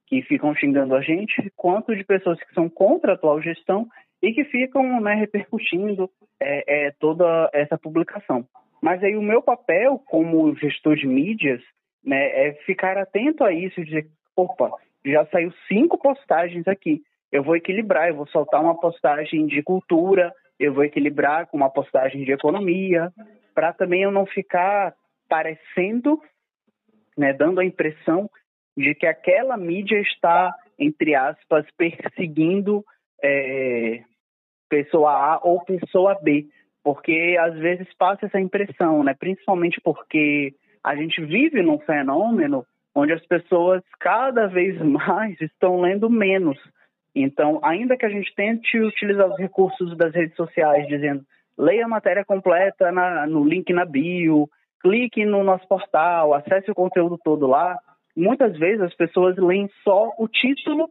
que 0.07 0.21
ficam 0.21 0.55
xingando 0.55 0.95
a 0.95 1.01
gente, 1.01 1.51
quanto 1.55 1.95
de 1.95 2.03
pessoas 2.03 2.39
que 2.39 2.53
são 2.53 2.69
contra 2.69 3.13
a 3.13 3.15
atual 3.15 3.41
gestão 3.41 3.87
e 4.21 4.33
que 4.33 4.43
ficam 4.45 5.01
né, 5.01 5.15
repercutindo 5.15 6.09
é, 6.39 6.87
é, 6.87 6.91
toda 6.99 7.49
essa 7.53 7.77
publicação. 7.77 8.45
Mas 8.81 9.03
aí 9.03 9.15
o 9.15 9.21
meu 9.21 9.41
papel 9.41 9.99
como 10.05 10.55
gestor 10.55 10.95
de 10.95 11.07
mídias 11.07 11.61
né, 12.03 12.49
é 12.49 12.53
ficar 12.65 12.97
atento 12.97 13.43
a 13.43 13.51
isso 13.51 13.79
e 13.79 13.85
dizer, 13.85 14.07
opa, 14.35 14.71
já 15.03 15.25
saiu 15.27 15.51
cinco 15.67 15.97
postagens 15.97 16.67
aqui, 16.67 17.01
eu 17.31 17.43
vou 17.43 17.55
equilibrar, 17.55 18.09
eu 18.09 18.15
vou 18.15 18.27
soltar 18.27 18.61
uma 18.61 18.79
postagem 18.79 19.45
de 19.47 19.61
cultura, 19.63 20.31
eu 20.59 20.73
vou 20.73 20.83
equilibrar 20.83 21.47
com 21.47 21.57
uma 21.57 21.69
postagem 21.69 22.23
de 22.23 22.31
economia, 22.31 23.11
para 23.53 23.73
também 23.73 24.03
eu 24.03 24.11
não 24.11 24.25
ficar 24.25 24.93
parecendo, 25.27 26.21
né, 27.17 27.33
dando 27.33 27.59
a 27.59 27.65
impressão 27.65 28.29
de 28.77 28.93
que 28.93 29.07
aquela 29.07 29.57
mídia 29.57 29.99
está, 29.99 30.53
entre 30.77 31.15
aspas, 31.15 31.65
perseguindo 31.77 32.83
é, 33.23 34.03
pessoa 34.69 35.11
A 35.11 35.39
ou 35.41 35.63
pessoa 35.63 36.19
B, 36.21 36.47
porque 36.83 37.37
às 37.39 37.55
vezes 37.57 37.87
passa 37.97 38.25
essa 38.25 38.39
impressão, 38.39 39.03
né? 39.03 39.15
Principalmente 39.17 39.79
porque 39.81 40.53
a 40.83 40.95
gente 40.95 41.23
vive 41.23 41.61
num 41.63 41.79
fenômeno 41.79 42.65
onde 42.93 43.11
as 43.11 43.25
pessoas 43.25 43.81
cada 43.99 44.47
vez 44.47 44.79
mais 44.83 45.39
estão 45.41 45.81
lendo 45.81 46.09
menos. 46.09 46.57
Então, 47.15 47.59
ainda 47.63 47.95
que 47.95 48.05
a 48.05 48.09
gente 48.09 48.33
tente 48.35 48.77
utilizar 48.77 49.27
os 49.27 49.37
recursos 49.37 49.95
das 49.97 50.13
redes 50.13 50.35
sociais, 50.35 50.85
dizendo 50.87 51.23
leia 51.57 51.85
a 51.85 51.87
matéria 51.89 52.25
completa 52.25 52.91
na, 52.91 53.25
no 53.25 53.45
link 53.45 53.71
na 53.71 53.85
bio, 53.85 54.49
clique 54.81 55.25
no 55.25 55.43
nosso 55.43 55.65
portal, 55.67 56.33
acesse 56.33 56.69
o 56.69 56.75
conteúdo 56.75 57.17
todo 57.23 57.47
lá, 57.47 57.77
muitas 58.15 58.57
vezes 58.57 58.81
as 58.81 58.93
pessoas 58.93 59.37
leem 59.37 59.69
só 59.83 60.11
o 60.19 60.27
título 60.27 60.89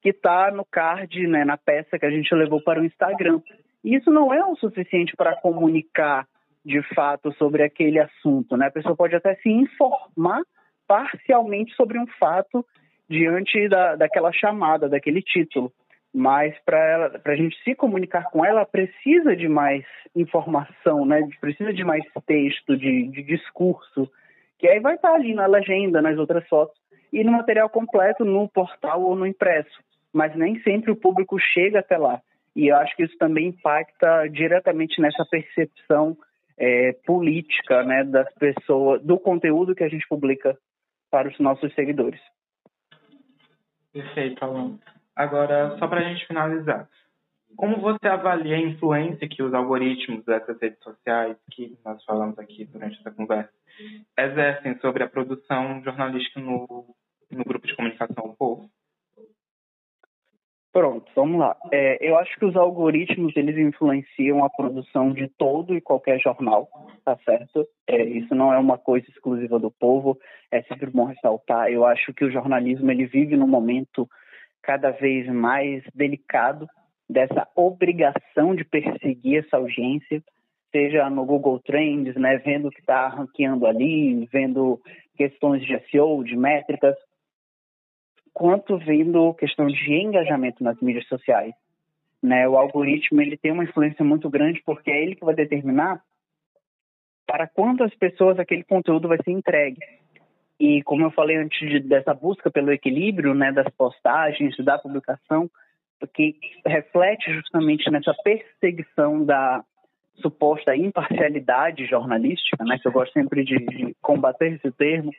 que 0.00 0.10
está 0.10 0.50
no 0.50 0.64
card, 0.64 1.26
né, 1.26 1.44
na 1.44 1.58
peça 1.58 1.98
que 1.98 2.06
a 2.06 2.10
gente 2.10 2.34
levou 2.34 2.62
para 2.62 2.80
o 2.80 2.84
Instagram. 2.84 3.40
E 3.84 3.94
isso 3.94 4.10
não 4.10 4.32
é 4.32 4.44
o 4.44 4.56
suficiente 4.56 5.14
para 5.14 5.36
comunicar 5.36 6.26
de 6.64 6.82
fato 6.94 7.32
sobre 7.34 7.62
aquele 7.62 8.00
assunto. 8.00 8.56
Né? 8.56 8.66
A 8.66 8.70
pessoa 8.70 8.96
pode 8.96 9.14
até 9.14 9.34
se 9.36 9.48
informar 9.48 10.42
parcialmente 10.86 11.74
sobre 11.74 11.98
um 11.98 12.06
fato 12.18 12.64
diante 13.08 13.68
da, 13.68 13.96
daquela 13.96 14.32
chamada, 14.32 14.88
daquele 14.88 15.22
título. 15.22 15.72
Mas 16.14 16.54
para 16.64 17.20
a 17.24 17.36
gente 17.36 17.56
se 17.62 17.74
comunicar 17.74 18.30
com 18.30 18.44
ela, 18.44 18.64
precisa 18.64 19.36
de 19.36 19.48
mais 19.48 19.84
informação, 20.14 21.04
né? 21.04 21.20
precisa 21.40 21.72
de 21.72 21.84
mais 21.84 22.04
texto, 22.26 22.76
de, 22.76 23.08
de 23.08 23.22
discurso, 23.22 24.10
que 24.58 24.66
aí 24.66 24.80
vai 24.80 24.94
estar 24.94 25.12
ali 25.12 25.34
na 25.34 25.46
legenda, 25.46 26.00
nas 26.00 26.18
outras 26.18 26.46
fotos, 26.48 26.74
e 27.12 27.22
no 27.22 27.32
material 27.32 27.68
completo 27.68 28.24
no 28.24 28.48
portal 28.48 29.02
ou 29.02 29.14
no 29.14 29.26
impresso. 29.26 29.82
Mas 30.12 30.34
nem 30.34 30.58
sempre 30.62 30.90
o 30.90 30.96
público 30.96 31.38
chega 31.38 31.80
até 31.80 31.98
lá. 31.98 32.20
E 32.54 32.68
eu 32.68 32.76
acho 32.76 32.96
que 32.96 33.04
isso 33.04 33.16
também 33.18 33.48
impacta 33.48 34.26
diretamente 34.28 35.00
nessa 35.00 35.24
percepção 35.30 36.16
é, 36.58 36.94
política 37.04 37.82
né, 37.82 38.02
das 38.04 38.32
pessoas, 38.34 39.02
do 39.02 39.18
conteúdo 39.18 39.74
que 39.74 39.84
a 39.84 39.88
gente 39.88 40.08
publica 40.08 40.56
para 41.10 41.28
os 41.28 41.38
nossos 41.38 41.74
seguidores. 41.74 42.20
Perfeito, 43.96 44.44
Alan. 44.44 44.78
Agora, 45.14 45.78
só 45.78 45.88
para 45.88 46.00
a 46.00 46.04
gente 46.04 46.26
finalizar, 46.26 46.86
como 47.56 47.80
você 47.80 48.06
avalia 48.06 48.56
a 48.56 48.60
influência 48.60 49.26
que 49.26 49.42
os 49.42 49.54
algoritmos 49.54 50.22
dessas 50.26 50.60
redes 50.60 50.78
sociais, 50.80 51.34
que 51.50 51.78
nós 51.82 52.04
falamos 52.04 52.38
aqui 52.38 52.66
durante 52.66 52.98
essa 53.00 53.10
conversa, 53.10 53.50
exercem 54.18 54.78
sobre 54.80 55.02
a 55.02 55.08
produção 55.08 55.82
jornalística 55.82 56.38
no, 56.38 56.94
no 57.30 57.44
grupo 57.44 57.66
de 57.66 57.74
comunicação 57.74 58.26
O 58.26 58.36
Povo? 58.36 58.70
Pronto, 60.76 61.10
vamos 61.16 61.38
lá. 61.38 61.56
É, 61.72 62.06
eu 62.06 62.18
acho 62.18 62.38
que 62.38 62.44
os 62.44 62.54
algoritmos 62.54 63.34
eles 63.34 63.56
influenciam 63.56 64.44
a 64.44 64.50
produção 64.50 65.10
de 65.10 65.26
todo 65.26 65.74
e 65.74 65.80
qualquer 65.80 66.20
jornal, 66.20 66.68
tá 67.02 67.16
certo? 67.24 67.66
É, 67.86 68.04
isso 68.04 68.34
não 68.34 68.52
é 68.52 68.58
uma 68.58 68.76
coisa 68.76 69.06
exclusiva 69.08 69.58
do 69.58 69.70
povo. 69.70 70.18
É 70.52 70.60
sempre 70.64 70.90
bom 70.90 71.04
ressaltar. 71.04 71.70
Eu 71.70 71.86
acho 71.86 72.12
que 72.12 72.26
o 72.26 72.30
jornalismo 72.30 72.90
ele 72.90 73.06
vive 73.06 73.38
num 73.38 73.46
momento 73.46 74.06
cada 74.62 74.90
vez 74.90 75.26
mais 75.28 75.82
delicado 75.94 76.68
dessa 77.08 77.48
obrigação 77.56 78.54
de 78.54 78.62
perseguir 78.62 79.46
essa 79.46 79.56
audiência, 79.56 80.22
seja 80.70 81.08
no 81.08 81.24
Google 81.24 81.58
Trends, 81.60 82.14
né, 82.16 82.36
vendo 82.44 82.68
o 82.68 82.70
que 82.70 82.80
está 82.80 83.08
ranqueando 83.08 83.66
ali, 83.66 84.28
vendo 84.30 84.78
questões 85.16 85.64
de 85.64 85.80
SEO, 85.88 86.22
de 86.22 86.36
métricas, 86.36 86.96
quanto 88.36 88.76
vendo 88.76 89.32
questão 89.32 89.66
de 89.66 89.94
engajamento 89.94 90.62
nas 90.62 90.78
mídias 90.78 91.06
sociais. 91.06 91.54
Né? 92.22 92.46
O 92.46 92.58
algoritmo 92.58 93.22
ele 93.22 93.34
tem 93.34 93.50
uma 93.50 93.64
influência 93.64 94.04
muito 94.04 94.28
grande 94.28 94.62
porque 94.62 94.90
é 94.90 95.02
ele 95.02 95.16
que 95.16 95.24
vai 95.24 95.34
determinar 95.34 96.02
para 97.26 97.46
quantas 97.48 97.94
pessoas 97.94 98.38
aquele 98.38 98.62
conteúdo 98.62 99.08
vai 99.08 99.16
ser 99.24 99.30
entregue. 99.30 99.80
E 100.60 100.82
como 100.82 101.02
eu 101.02 101.10
falei 101.12 101.38
antes 101.38 101.58
de, 101.66 101.80
dessa 101.80 102.12
busca 102.12 102.50
pelo 102.50 102.70
equilíbrio, 102.70 103.32
né, 103.32 103.52
das 103.52 103.72
postagens, 103.74 104.54
da 104.58 104.78
publicação, 104.78 105.50
que 106.12 106.36
reflete 106.66 107.32
justamente 107.32 107.90
nessa 107.90 108.14
perseguição 108.22 109.24
da 109.24 109.64
suposta 110.16 110.76
imparcialidade 110.76 111.86
jornalística, 111.86 112.62
né, 112.66 112.78
que 112.78 112.86
eu 112.86 112.92
gosto 112.92 113.14
sempre 113.14 113.42
de, 113.42 113.56
de 113.56 113.96
combater 114.02 114.52
esse 114.52 114.70
termo, 114.72 115.10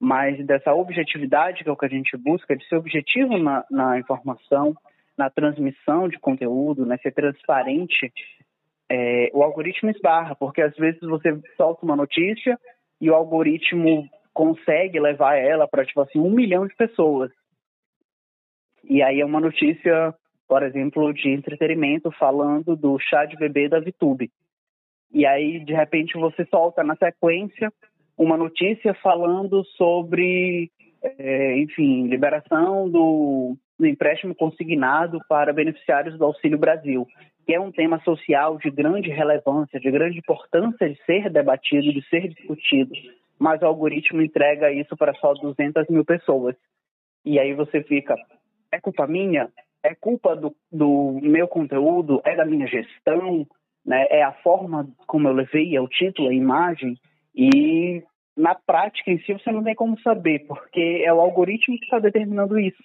mas 0.00 0.44
dessa 0.46 0.74
objetividade 0.74 1.62
que 1.62 1.68
é 1.68 1.72
o 1.72 1.76
que 1.76 1.86
a 1.86 1.90
gente 1.90 2.16
busca, 2.16 2.56
de 2.56 2.66
ser 2.68 2.76
objetivo 2.76 3.38
na, 3.38 3.64
na 3.70 3.98
informação, 3.98 4.74
na 5.16 5.30
transmissão 5.30 6.08
de 6.08 6.18
conteúdo, 6.18 6.84
né, 6.84 6.98
ser 6.98 7.12
transparente, 7.12 8.12
é, 8.88 9.30
o 9.32 9.42
algoritmo 9.42 9.90
esbarra, 9.90 10.34
porque 10.34 10.62
às 10.62 10.74
vezes 10.76 11.00
você 11.00 11.38
solta 11.56 11.84
uma 11.84 11.96
notícia 11.96 12.58
e 13.00 13.10
o 13.10 13.14
algoritmo 13.14 14.08
consegue 14.32 15.00
levar 15.00 15.36
ela 15.36 15.66
para, 15.66 15.84
tipo 15.84 16.00
assim, 16.02 16.18
um 16.18 16.30
milhão 16.30 16.66
de 16.66 16.74
pessoas. 16.76 17.30
E 18.84 19.02
aí 19.02 19.20
é 19.20 19.24
uma 19.24 19.40
notícia, 19.40 20.14
por 20.46 20.62
exemplo, 20.62 21.12
de 21.12 21.30
entretenimento 21.30 22.10
falando 22.12 22.76
do 22.76 22.98
chá 22.98 23.24
de 23.24 23.36
bebê 23.36 23.68
da 23.68 23.80
VTube. 23.80 24.30
E 25.12 25.24
aí, 25.26 25.64
de 25.64 25.72
repente, 25.72 26.18
você 26.18 26.44
solta 26.46 26.84
na 26.84 26.94
sequência 26.96 27.72
uma 28.16 28.36
notícia 28.36 28.94
falando 28.94 29.64
sobre, 29.76 30.70
é, 31.02 31.58
enfim, 31.58 32.06
liberação 32.06 32.88
do, 32.88 33.56
do 33.78 33.86
empréstimo 33.86 34.34
consignado 34.34 35.18
para 35.28 35.52
beneficiários 35.52 36.16
do 36.18 36.24
Auxílio 36.24 36.58
Brasil, 36.58 37.06
que 37.44 37.54
é 37.54 37.60
um 37.60 37.70
tema 37.70 38.00
social 38.00 38.58
de 38.58 38.70
grande 38.70 39.10
relevância, 39.10 39.78
de 39.78 39.90
grande 39.90 40.18
importância 40.18 40.88
de 40.88 41.00
ser 41.04 41.30
debatido, 41.30 41.92
de 41.92 42.02
ser 42.08 42.28
discutido, 42.28 42.92
mas 43.38 43.60
o 43.60 43.66
algoritmo 43.66 44.22
entrega 44.22 44.72
isso 44.72 44.96
para 44.96 45.14
só 45.14 45.34
200 45.34 45.86
mil 45.88 46.04
pessoas. 46.04 46.56
E 47.24 47.38
aí 47.38 47.52
você 47.52 47.82
fica, 47.82 48.16
é 48.72 48.80
culpa 48.80 49.06
minha? 49.06 49.48
É 49.82 49.94
culpa 49.94 50.34
do, 50.34 50.54
do 50.72 51.20
meu 51.22 51.46
conteúdo? 51.46 52.20
É 52.24 52.34
da 52.34 52.44
minha 52.44 52.66
gestão? 52.66 53.46
Né? 53.84 54.06
É 54.10 54.22
a 54.22 54.32
forma 54.32 54.88
como 55.06 55.28
eu 55.28 55.32
levei, 55.32 55.76
é 55.76 55.80
o 55.80 55.88
título, 55.88 56.28
a 56.28 56.34
imagem? 56.34 56.96
E 57.36 58.02
na 58.36 58.54
prática 58.54 59.10
em 59.10 59.18
si 59.18 59.32
você 59.32 59.52
não 59.52 59.62
tem 59.62 59.74
como 59.74 60.00
saber, 60.00 60.46
porque 60.46 61.02
é 61.04 61.12
o 61.12 61.20
algoritmo 61.20 61.78
que 61.78 61.84
está 61.84 61.98
determinando 61.98 62.58
isso. 62.58 62.82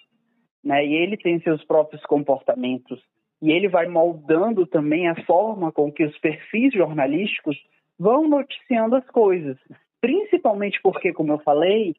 Né? 0.62 0.86
E 0.86 0.94
ele 0.94 1.16
tem 1.16 1.40
seus 1.40 1.64
próprios 1.64 2.02
comportamentos. 2.04 3.00
E 3.40 3.50
ele 3.50 3.68
vai 3.68 3.88
moldando 3.88 4.66
também 4.66 5.08
a 5.08 5.24
forma 5.24 5.72
com 5.72 5.90
que 5.90 6.04
os 6.04 6.16
perfis 6.18 6.72
jornalísticos 6.72 7.56
vão 7.98 8.28
noticiando 8.28 8.94
as 8.94 9.06
coisas. 9.08 9.56
Principalmente 10.00 10.80
porque, 10.82 11.12
como 11.12 11.32
eu 11.32 11.38
falei, 11.38 11.96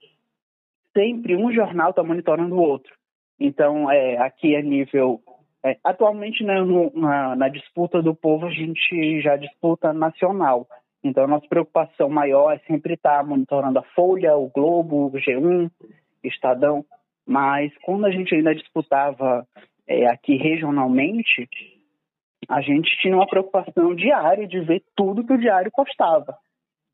sempre 0.96 1.36
um 1.36 1.52
jornal 1.52 1.90
está 1.90 2.04
monitorando 2.04 2.56
o 2.56 2.62
outro. 2.62 2.94
Então, 3.40 3.92
é, 3.92 4.18
aqui 4.18 4.56
a 4.56 4.62
nível. 4.62 5.22
É, 5.66 5.78
atualmente, 5.84 6.44
né, 6.44 6.62
no, 6.62 6.92
na, 6.94 7.36
na 7.36 7.50
disputa 7.50 8.02
do 8.02 8.16
povo, 8.16 8.46
a 8.46 8.52
gente 8.52 9.22
já 9.22 9.36
disputa 9.36 9.92
nacional. 9.92 10.68
Então, 11.04 11.26
a 11.26 11.28
nossa 11.28 11.48
preocupação 11.48 12.10
maior 12.10 12.52
é 12.54 12.60
sempre 12.60 12.94
estar 12.94 13.26
monitorando 13.26 13.80
a 13.80 13.84
Folha, 13.96 14.38
o 14.38 14.50
Globo, 14.50 15.08
o 15.08 15.12
G1, 15.12 15.70
Estadão. 16.24 16.86
Mas 17.28 17.72
quando 17.84 18.06
a 18.06 18.12
gente 18.12 18.34
ainda 18.34 18.56
disputava 18.56 19.46
é, 19.88 20.08
aqui 20.08 20.38
regionalmente, 20.38 21.50
a 22.50 22.62
gente 22.62 22.90
tinha 23.02 23.16
uma 23.16 23.28
preocupação 23.28 23.94
diária 23.96 24.48
de 24.48 24.60
ver 24.62 24.84
tudo 24.96 25.26
que 25.26 25.34
o 25.34 25.40
diário 25.40 25.72
postava. 25.72 26.38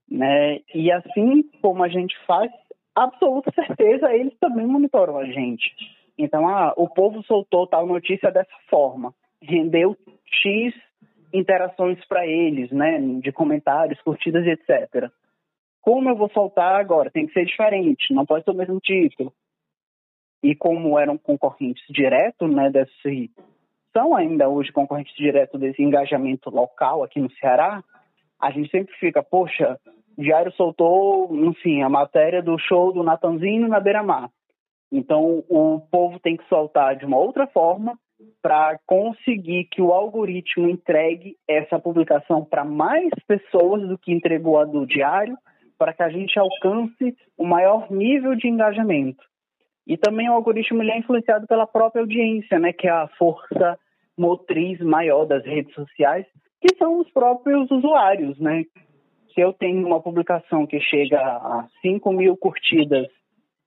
Né? 0.10 0.60
E 0.74 0.91
assim 0.91 1.43
como 1.62 1.84
a 1.84 1.88
gente 1.88 2.15
faz, 2.26 2.52
absoluta 2.95 3.52
certeza, 3.54 4.12
eles 4.13 4.38
também 4.39 4.65
monitoram 4.65 5.17
a 5.17 5.26
gente. 5.26 5.72
Então, 6.17 6.48
ah, 6.48 6.74
o 6.76 6.89
povo 6.89 7.24
soltou 7.24 7.67
tal 7.67 7.86
notícia 7.86 8.32
dessa 8.32 8.56
forma, 8.69 9.13
rendeu 9.41 9.95
X 10.26 10.74
interações 11.33 12.03
para 12.05 12.25
eles, 12.25 12.71
né, 12.71 12.99
de 13.21 13.31
comentários, 13.31 14.01
curtidas 14.01 14.45
e 14.45 14.49
etc. 14.49 15.09
Como 15.81 16.09
eu 16.09 16.15
vou 16.15 16.29
soltar 16.29 16.79
agora? 16.79 17.11
Tem 17.11 17.27
que 17.27 17.33
ser 17.33 17.45
diferente, 17.45 18.13
não 18.13 18.25
pode 18.25 18.43
ser 18.43 18.51
o 18.51 18.55
mesmo 18.55 18.79
título. 18.79 19.33
E 20.43 20.55
como 20.55 20.97
eram 20.97 21.17
concorrentes 21.17 21.83
diretos, 21.89 22.49
né, 22.49 22.69
desse 22.69 23.31
são 23.91 24.15
ainda 24.15 24.47
hoje 24.47 24.71
concorrentes 24.71 25.15
diretos 25.15 25.59
desse 25.59 25.81
engajamento 25.81 26.49
local 26.49 27.03
aqui 27.03 27.19
no 27.19 27.31
Ceará, 27.31 27.83
a 28.39 28.51
gente 28.51 28.69
sempre 28.69 28.93
fica, 28.95 29.23
poxa, 29.23 29.79
Diário 30.17 30.51
soltou, 30.53 31.35
enfim, 31.35 31.81
a 31.81 31.89
matéria 31.89 32.41
do 32.41 32.57
show 32.59 32.93
do 32.93 33.03
Natanzinho 33.03 33.67
na 33.67 33.79
Beira-Mar. 33.79 34.29
Então, 34.91 35.43
o 35.49 35.79
povo 35.91 36.19
tem 36.19 36.37
que 36.37 36.47
soltar 36.47 36.95
de 36.95 37.05
uma 37.05 37.17
outra 37.17 37.47
forma 37.47 37.97
para 38.41 38.77
conseguir 38.86 39.65
que 39.65 39.82
o 39.82 39.91
algoritmo 39.91 40.69
entregue 40.69 41.36
essa 41.47 41.79
publicação 41.79 42.43
para 42.43 42.63
mais 42.63 43.10
pessoas 43.27 43.88
do 43.88 43.97
que 43.97 44.12
entregou 44.12 44.60
a 44.60 44.65
do 44.65 44.86
diário, 44.86 45.38
para 45.77 45.93
que 45.93 46.03
a 46.03 46.10
gente 46.10 46.38
alcance 46.38 47.15
o 47.38 47.45
maior 47.45 47.89
nível 47.91 48.36
de 48.36 48.47
engajamento. 48.47 49.23
E 49.88 49.97
também 49.97 50.29
o 50.29 50.34
algoritmo 50.34 50.84
é 50.84 50.97
influenciado 50.97 51.47
pela 51.47 51.65
própria 51.65 52.01
audiência, 52.01 52.60
né, 52.60 52.73
que 52.73 52.88
é 52.88 52.91
a 52.91 53.08
força 53.17 53.79
motriz 54.17 54.79
maior 54.82 55.25
das 55.25 55.43
redes 55.45 55.73
sociais, 55.73 56.25
que 56.62 56.75
são 56.75 56.99
os 56.99 57.10
próprios 57.12 57.71
usuários, 57.71 58.38
né? 58.38 58.65
Se 59.34 59.39
eu 59.39 59.53
tenho 59.53 59.88
uma 59.88 60.01
publicação 60.01 60.67
que 60.67 60.79
chega 60.82 61.19
a 61.19 61.65
5 61.82 62.12
mil 62.12 62.36
curtidas 62.36 63.08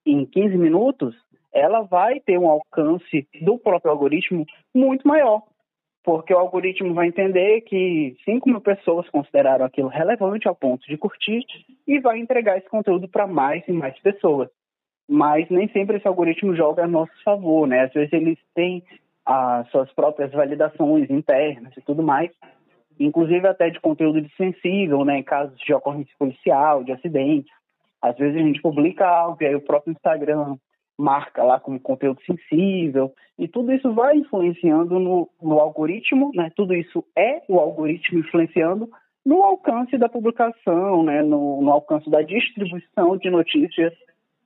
em 0.05 0.27
15 0.27 0.59
minutos, 0.59 1.15
ela 1.53 1.83
vai 1.83 2.21
ter 2.21 2.39
um 2.39 2.49
alcance 2.49 3.29
do 3.41 3.59
próprio 3.59 3.91
algoritmo 3.91 4.47
muito 4.75 5.07
maior, 5.07 5.43
porque 6.03 6.35
o 6.35 6.39
algoritmo 6.39 6.95
vai 6.95 7.09
entender 7.09 7.61
que 7.63 8.17
5 8.25 8.49
mil 8.49 8.61
pessoas 8.61 9.09
consideraram 9.11 9.65
aquilo 9.65 9.89
relevante 9.89 10.49
ao 10.49 10.55
ponto 10.55 10.87
de 10.87 10.97
curtir 10.97 11.45
e 11.87 12.01
vai 12.01 12.19
entregar 12.19 12.59
esse 12.59 12.69
conteúdo 12.69 13.09
para 13.09 13.27
mais 13.27 13.63
e 13.69 13.73
mais 13.73 13.99
pessoas. 14.01 14.49
Mas 15.09 15.49
nem 15.51 15.69
sempre 15.69 15.99
esse 15.99 16.09
algoritmo 16.09 16.57
joga 16.57 16.85
a 16.85 16.89
nosso 16.89 17.13
favor, 17.23 17.67
né? 17.67 17.83
Às 17.83 17.93
vezes 17.93 18.13
eles 18.13 18.39
têm 18.55 18.83
as 19.25 19.69
suas 19.71 19.93
próprias 19.93 20.33
validações 20.33 21.09
internas 21.11 21.77
e 21.77 21.81
tudo 21.83 22.03
mais, 22.03 22.31
inclusive 22.99 23.47
até 23.47 23.71
de 23.71 23.81
conteúdo 23.81 24.27
sensível, 24.37 25.05
né? 25.05 25.19
Em 25.19 25.23
casos 25.23 25.59
de 25.61 25.75
ocorrência 25.75 26.15
policial, 26.19 26.83
de 26.83 26.93
acidente. 26.93 27.51
Às 28.01 28.17
vezes 28.17 28.37
a 28.37 28.45
gente 28.45 28.61
publica 28.61 29.07
algo 29.07 29.37
e 29.41 29.47
aí 29.47 29.55
o 29.55 29.61
próprio 29.61 29.93
Instagram 29.93 30.57
marca 30.99 31.43
lá 31.43 31.59
como 31.59 31.81
conteúdo 31.81 32.21
sensível, 32.25 33.13
e 33.39 33.49
tudo 33.49 33.73
isso 33.73 33.93
vai 33.93 34.17
influenciando 34.17 34.99
no, 34.99 35.29
no 35.41 35.59
algoritmo, 35.59 36.31
né? 36.35 36.51
Tudo 36.55 36.75
isso 36.75 37.05
é 37.17 37.43
o 37.49 37.59
algoritmo 37.59 38.21
influenciando 38.21 38.89
no 39.25 39.43
alcance 39.43 39.97
da 39.97 40.09
publicação, 40.09 41.03
né? 41.03 41.23
No, 41.23 41.61
no 41.63 41.71
alcance 41.71 42.09
da 42.11 42.23
distribuição 42.23 43.17
de 43.17 43.31
notícias 43.31 43.93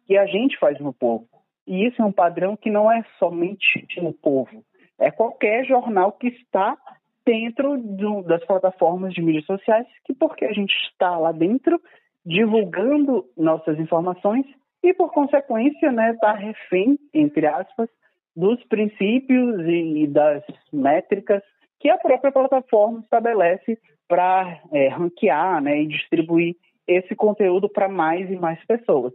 que 0.06 0.16
a 0.16 0.26
gente 0.26 0.58
faz 0.58 0.78
no 0.80 0.92
povo. 0.92 1.26
E 1.66 1.86
isso 1.86 2.00
é 2.00 2.04
um 2.04 2.12
padrão 2.12 2.56
que 2.56 2.70
não 2.70 2.90
é 2.90 3.04
somente 3.18 3.86
no 4.00 4.12
povo, 4.12 4.64
é 4.98 5.10
qualquer 5.10 5.64
jornal 5.66 6.12
que 6.12 6.28
está 6.28 6.76
dentro 7.24 7.76
do, 7.76 8.22
das 8.22 8.44
plataformas 8.46 9.12
de 9.12 9.20
mídias 9.20 9.44
sociais, 9.44 9.86
que 10.04 10.14
porque 10.14 10.44
a 10.44 10.52
gente 10.52 10.72
está 10.90 11.18
lá 11.18 11.32
dentro 11.32 11.80
divulgando 12.24 13.24
nossas 13.36 13.78
informações, 13.78 14.46
e, 14.86 14.94
por 14.94 15.10
consequência, 15.12 15.90
né, 15.90 16.12
está 16.12 16.32
refém, 16.32 16.98
entre 17.12 17.46
aspas, 17.46 17.88
dos 18.34 18.62
princípios 18.64 19.60
e 19.66 20.06
das 20.06 20.44
métricas 20.72 21.42
que 21.80 21.88
a 21.88 21.98
própria 21.98 22.30
plataforma 22.30 23.00
estabelece 23.00 23.78
para 24.06 24.60
é, 24.72 24.88
ranquear 24.88 25.60
né, 25.60 25.80
e 25.80 25.86
distribuir 25.86 26.54
esse 26.86 27.14
conteúdo 27.16 27.68
para 27.68 27.88
mais 27.88 28.30
e 28.30 28.36
mais 28.36 28.64
pessoas. 28.64 29.12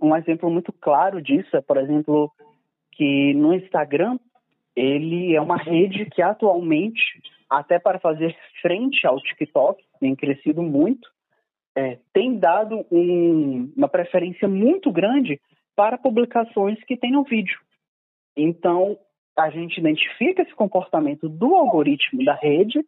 Um 0.00 0.14
exemplo 0.14 0.48
muito 0.48 0.72
claro 0.72 1.20
disso 1.20 1.56
é, 1.56 1.60
por 1.60 1.76
exemplo, 1.76 2.30
que 2.92 3.34
no 3.34 3.52
Instagram 3.52 4.18
ele 4.76 5.34
é 5.34 5.40
uma 5.40 5.56
rede 5.56 6.06
que 6.06 6.22
atualmente, 6.22 7.02
até 7.50 7.80
para 7.80 7.98
fazer 7.98 8.36
frente 8.62 9.04
ao 9.06 9.20
TikTok, 9.20 9.82
tem 9.98 10.14
crescido 10.14 10.62
muito, 10.62 11.08
é, 11.78 11.98
tem 12.12 12.36
dado 12.36 12.84
um, 12.90 13.72
uma 13.76 13.88
preferência 13.88 14.48
muito 14.48 14.90
grande 14.90 15.40
para 15.76 15.96
publicações 15.96 16.82
que 16.84 16.96
tenham 16.96 17.22
vídeo. 17.22 17.56
Então, 18.36 18.98
a 19.36 19.48
gente 19.48 19.78
identifica 19.78 20.42
esse 20.42 20.54
comportamento 20.56 21.28
do 21.28 21.54
algoritmo 21.54 22.24
da 22.24 22.34
rede 22.34 22.84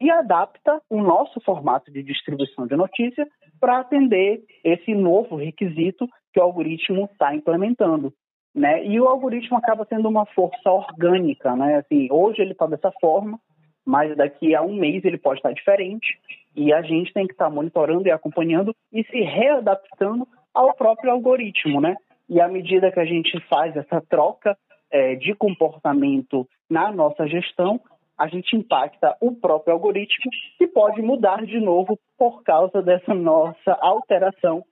e 0.00 0.10
adapta 0.10 0.80
o 0.88 1.02
nosso 1.02 1.40
formato 1.42 1.92
de 1.92 2.02
distribuição 2.02 2.66
de 2.66 2.74
notícia 2.74 3.28
para 3.60 3.80
atender 3.80 4.42
esse 4.64 4.94
novo 4.94 5.36
requisito 5.36 6.08
que 6.32 6.40
o 6.40 6.42
algoritmo 6.42 7.04
está 7.12 7.34
implementando. 7.34 8.14
né? 8.54 8.82
E 8.86 8.98
o 8.98 9.08
algoritmo 9.08 9.58
acaba 9.58 9.84
sendo 9.84 10.08
uma 10.08 10.24
força 10.24 10.70
orgânica, 10.70 11.54
né? 11.54 11.76
Assim, 11.76 12.08
hoje 12.10 12.40
ele 12.40 12.52
está 12.52 12.66
dessa 12.66 12.90
forma, 12.98 13.38
mas 13.84 14.16
daqui 14.16 14.54
a 14.54 14.62
um 14.62 14.74
mês 14.74 15.04
ele 15.04 15.18
pode 15.18 15.40
estar 15.40 15.52
diferente 15.52 16.18
e 16.54 16.72
a 16.72 16.82
gente 16.82 17.12
tem 17.12 17.26
que 17.26 17.32
estar 17.32 17.50
monitorando 17.50 18.06
e 18.06 18.10
acompanhando 18.10 18.74
e 18.92 19.04
se 19.04 19.20
readaptando 19.20 20.26
ao 20.52 20.74
próprio 20.74 21.10
algoritmo, 21.10 21.80
né? 21.80 21.96
E 22.28 22.40
à 22.40 22.48
medida 22.48 22.92
que 22.92 23.00
a 23.00 23.04
gente 23.04 23.38
faz 23.48 23.76
essa 23.76 24.00
troca 24.00 24.56
é, 24.90 25.14
de 25.14 25.34
comportamento 25.34 26.46
na 26.68 26.92
nossa 26.92 27.26
gestão, 27.26 27.80
a 28.18 28.28
gente 28.28 28.54
impacta 28.56 29.16
o 29.20 29.32
próprio 29.32 29.74
algoritmo 29.74 30.30
que 30.58 30.66
pode 30.66 31.00
mudar 31.02 31.44
de 31.44 31.58
novo 31.58 31.98
por 32.18 32.42
causa 32.42 32.82
dessa 32.82 33.14
nossa 33.14 33.72
alteração 33.80 34.62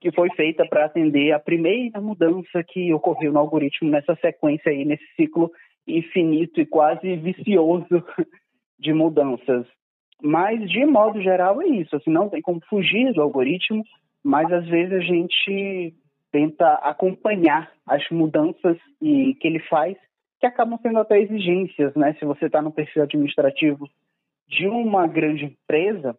que 0.00 0.12
foi 0.12 0.28
feita 0.30 0.66
para 0.68 0.86
atender 0.86 1.32
a 1.32 1.38
primeira 1.38 2.00
mudança 2.00 2.62
que 2.66 2.92
ocorreu 2.92 3.32
no 3.32 3.38
algoritmo 3.38 3.90
nessa 3.90 4.14
sequência 4.16 4.70
aí, 4.70 4.84
nesse 4.84 5.04
ciclo 5.16 5.50
infinito 5.86 6.60
e 6.60 6.66
quase 6.66 7.16
vicioso 7.16 8.04
de 8.78 8.92
mudanças. 8.92 9.66
Mas, 10.22 10.68
de 10.70 10.84
modo 10.86 11.20
geral, 11.20 11.60
é 11.60 11.66
isso. 11.66 11.94
Assim, 11.96 12.10
não 12.10 12.28
tem 12.28 12.40
como 12.40 12.60
fugir 12.68 13.12
do 13.12 13.22
algoritmo, 13.22 13.82
mas 14.24 14.50
às 14.52 14.66
vezes 14.66 14.92
a 14.92 15.00
gente 15.00 15.94
tenta 16.32 16.74
acompanhar 16.74 17.70
as 17.86 18.02
mudanças 18.10 18.76
e, 19.00 19.34
que 19.34 19.46
ele 19.46 19.60
faz, 19.60 19.96
que 20.40 20.46
acabam 20.46 20.78
sendo 20.82 20.98
até 20.98 21.20
exigências, 21.20 21.94
né? 21.94 22.14
Se 22.18 22.24
você 22.24 22.46
está 22.46 22.60
no 22.60 22.72
perfil 22.72 23.02
administrativo 23.02 23.88
de 24.48 24.66
uma 24.66 25.06
grande 25.06 25.44
empresa 25.44 26.16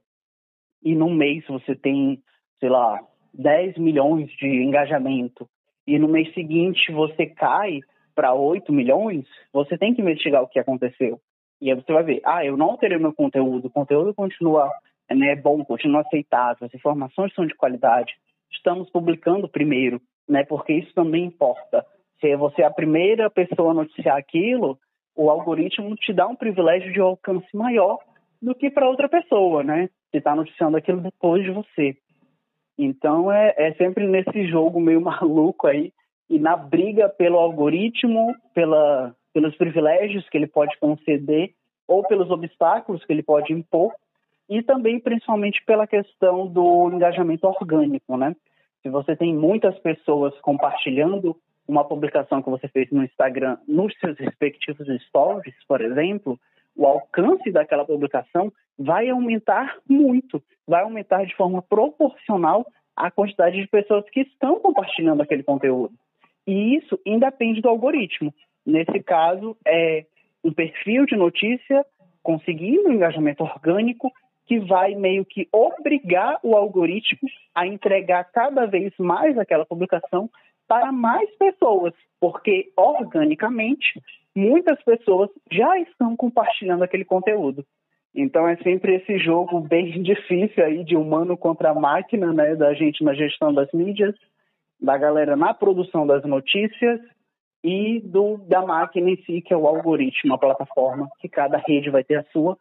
e 0.83 0.95
num 0.95 1.13
mês 1.13 1.45
você 1.47 1.75
tem, 1.75 2.21
sei 2.59 2.69
lá, 2.69 2.99
10 3.33 3.77
milhões 3.77 4.29
de 4.31 4.47
engajamento 4.47 5.47
e 5.85 5.97
no 5.97 6.07
mês 6.07 6.33
seguinte 6.33 6.91
você 6.91 7.25
cai 7.27 7.79
para 8.15 8.33
8 8.33 8.73
milhões, 8.73 9.25
você 9.53 9.77
tem 9.77 9.93
que 9.93 10.01
investigar 10.01 10.41
o 10.41 10.47
que 10.47 10.59
aconteceu. 10.59 11.19
E 11.59 11.71
aí 11.71 11.75
você 11.75 11.91
vai 11.91 12.03
ver, 12.03 12.21
ah, 12.23 12.45
eu 12.45 12.55
não 12.55 12.71
alterei 12.71 12.97
meu 12.97 13.13
conteúdo, 13.13 13.67
o 13.67 13.71
conteúdo 13.71 14.13
continua 14.13 14.69
né, 15.15 15.35
bom, 15.35 15.63
continua 15.63 16.01
aceitável, 16.01 16.65
as 16.65 16.73
informações 16.73 17.33
são 17.33 17.45
de 17.45 17.55
qualidade, 17.55 18.13
estamos 18.51 18.89
publicando 18.89 19.47
primeiro, 19.47 20.01
né, 20.27 20.43
porque 20.43 20.73
isso 20.73 20.93
também 20.93 21.25
importa. 21.25 21.85
Se 22.19 22.35
você 22.35 22.63
é 22.63 22.65
a 22.65 22.71
primeira 22.71 23.29
pessoa 23.29 23.71
a 23.71 23.75
noticiar 23.75 24.17
aquilo, 24.17 24.77
o 25.15 25.29
algoritmo 25.29 25.95
te 25.95 26.13
dá 26.13 26.27
um 26.27 26.35
privilégio 26.35 26.91
de 26.91 26.99
alcance 26.99 27.47
maior 27.55 27.99
do 28.41 28.53
que 28.53 28.69
para 28.69 28.89
outra 28.89 29.07
pessoa, 29.07 29.63
né, 29.63 29.89
que 30.11 30.17
está 30.17 30.35
noticiando 30.35 30.77
aquilo 30.77 31.01
depois 31.01 31.43
de 31.43 31.51
você. 31.51 31.95
Então 32.77 33.31
é, 33.31 33.53
é 33.57 33.73
sempre 33.73 34.05
nesse 34.05 34.47
jogo 34.47 34.79
meio 34.79 35.01
maluco 35.01 35.67
aí 35.67 35.91
e 36.29 36.37
na 36.37 36.57
briga 36.57 37.07
pelo 37.07 37.37
algoritmo, 37.37 38.35
pela, 38.53 39.15
pelos 39.37 39.55
privilégios 39.55 40.27
que 40.29 40.35
ele 40.35 40.47
pode 40.47 40.75
conceder 40.79 41.51
ou 41.87 42.01
pelos 42.07 42.31
obstáculos 42.31 43.05
que 43.05 43.13
ele 43.13 43.21
pode 43.21 43.53
impor 43.53 43.93
e 44.49 44.63
também 44.63 44.99
principalmente 44.99 45.63
pela 45.63 45.85
questão 45.85 46.47
do 46.47 46.89
engajamento 46.91 47.45
orgânico, 47.45 48.17
né? 48.17 48.35
Se 48.81 48.89
você 48.89 49.15
tem 49.15 49.35
muitas 49.35 49.77
pessoas 49.77 50.33
compartilhando 50.41 51.37
uma 51.67 51.85
publicação 51.85 52.41
que 52.41 52.49
você 52.49 52.67
fez 52.67 52.89
no 52.89 53.03
Instagram 53.03 53.59
nos 53.67 53.93
seus 53.99 54.17
respectivos 54.17 54.87
stories, 55.03 55.53
por 55.67 55.81
exemplo, 55.81 56.39
o 56.75 56.87
alcance 56.87 57.51
daquela 57.51 57.85
publicação 57.85 58.51
vai 58.75 59.07
aumentar 59.07 59.77
muito, 59.87 60.41
vai 60.67 60.81
aumentar 60.81 61.25
de 61.25 61.35
forma 61.35 61.61
proporcional 61.61 62.65
à 62.95 63.11
quantidade 63.11 63.61
de 63.61 63.67
pessoas 63.67 64.03
que 64.09 64.21
estão 64.21 64.59
compartilhando 64.59 65.21
aquele 65.21 65.43
conteúdo. 65.43 65.93
E 66.47 66.75
isso 66.75 66.99
independe 67.05 67.61
do 67.61 67.69
algoritmo. 67.69 68.33
Nesse 68.67 69.01
caso, 69.01 69.55
é 69.65 70.05
um 70.43 70.51
perfil 70.51 71.05
de 71.05 71.15
notícia 71.15 71.85
conseguindo 72.21 72.89
um 72.89 72.91
engajamento 72.91 73.41
orgânico 73.41 74.11
que 74.45 74.59
vai 74.59 74.93
meio 74.93 75.23
que 75.23 75.47
obrigar 75.53 76.37
o 76.43 76.53
algoritmo 76.53 77.29
a 77.55 77.65
entregar 77.65 78.25
cada 78.25 78.65
vez 78.65 78.91
mais 78.99 79.37
aquela 79.37 79.65
publicação 79.65 80.29
para 80.67 80.91
mais 80.91 81.33
pessoas, 81.37 81.93
porque 82.19 82.69
organicamente 82.75 84.01
muitas 84.35 84.83
pessoas 84.83 85.29
já 85.49 85.79
estão 85.79 86.17
compartilhando 86.17 86.83
aquele 86.83 87.05
conteúdo. 87.05 87.65
Então 88.13 88.45
é 88.49 88.57
sempre 88.57 88.95
esse 88.95 89.17
jogo 89.17 89.61
bem 89.61 89.91
difícil 90.03 90.65
aí 90.65 90.83
de 90.83 90.97
humano 90.97 91.37
contra 91.37 91.73
máquina, 91.73 92.33
né, 92.33 92.53
da 92.53 92.73
gente 92.73 93.01
na 93.01 93.13
gestão 93.13 93.53
das 93.53 93.71
mídias, 93.71 94.15
da 94.77 94.97
galera 94.97 95.37
na 95.37 95.53
produção 95.53 96.05
das 96.05 96.25
notícias 96.25 96.99
e 97.67 97.99
do 97.99 98.37
da 98.37 98.65
máquina 98.65 99.09
em 99.09 99.17
si, 99.23 99.41
que 99.41 99.53
é 99.53 99.57
o 99.57 99.67
algoritmo, 99.67 100.33
a 100.33 100.37
plataforma, 100.37 101.09
que 101.19 101.27
cada 101.27 101.57
rede 101.57 101.89
vai 101.89 102.01
ter 102.01 102.15
a 102.15 102.23
sua, 102.31 102.57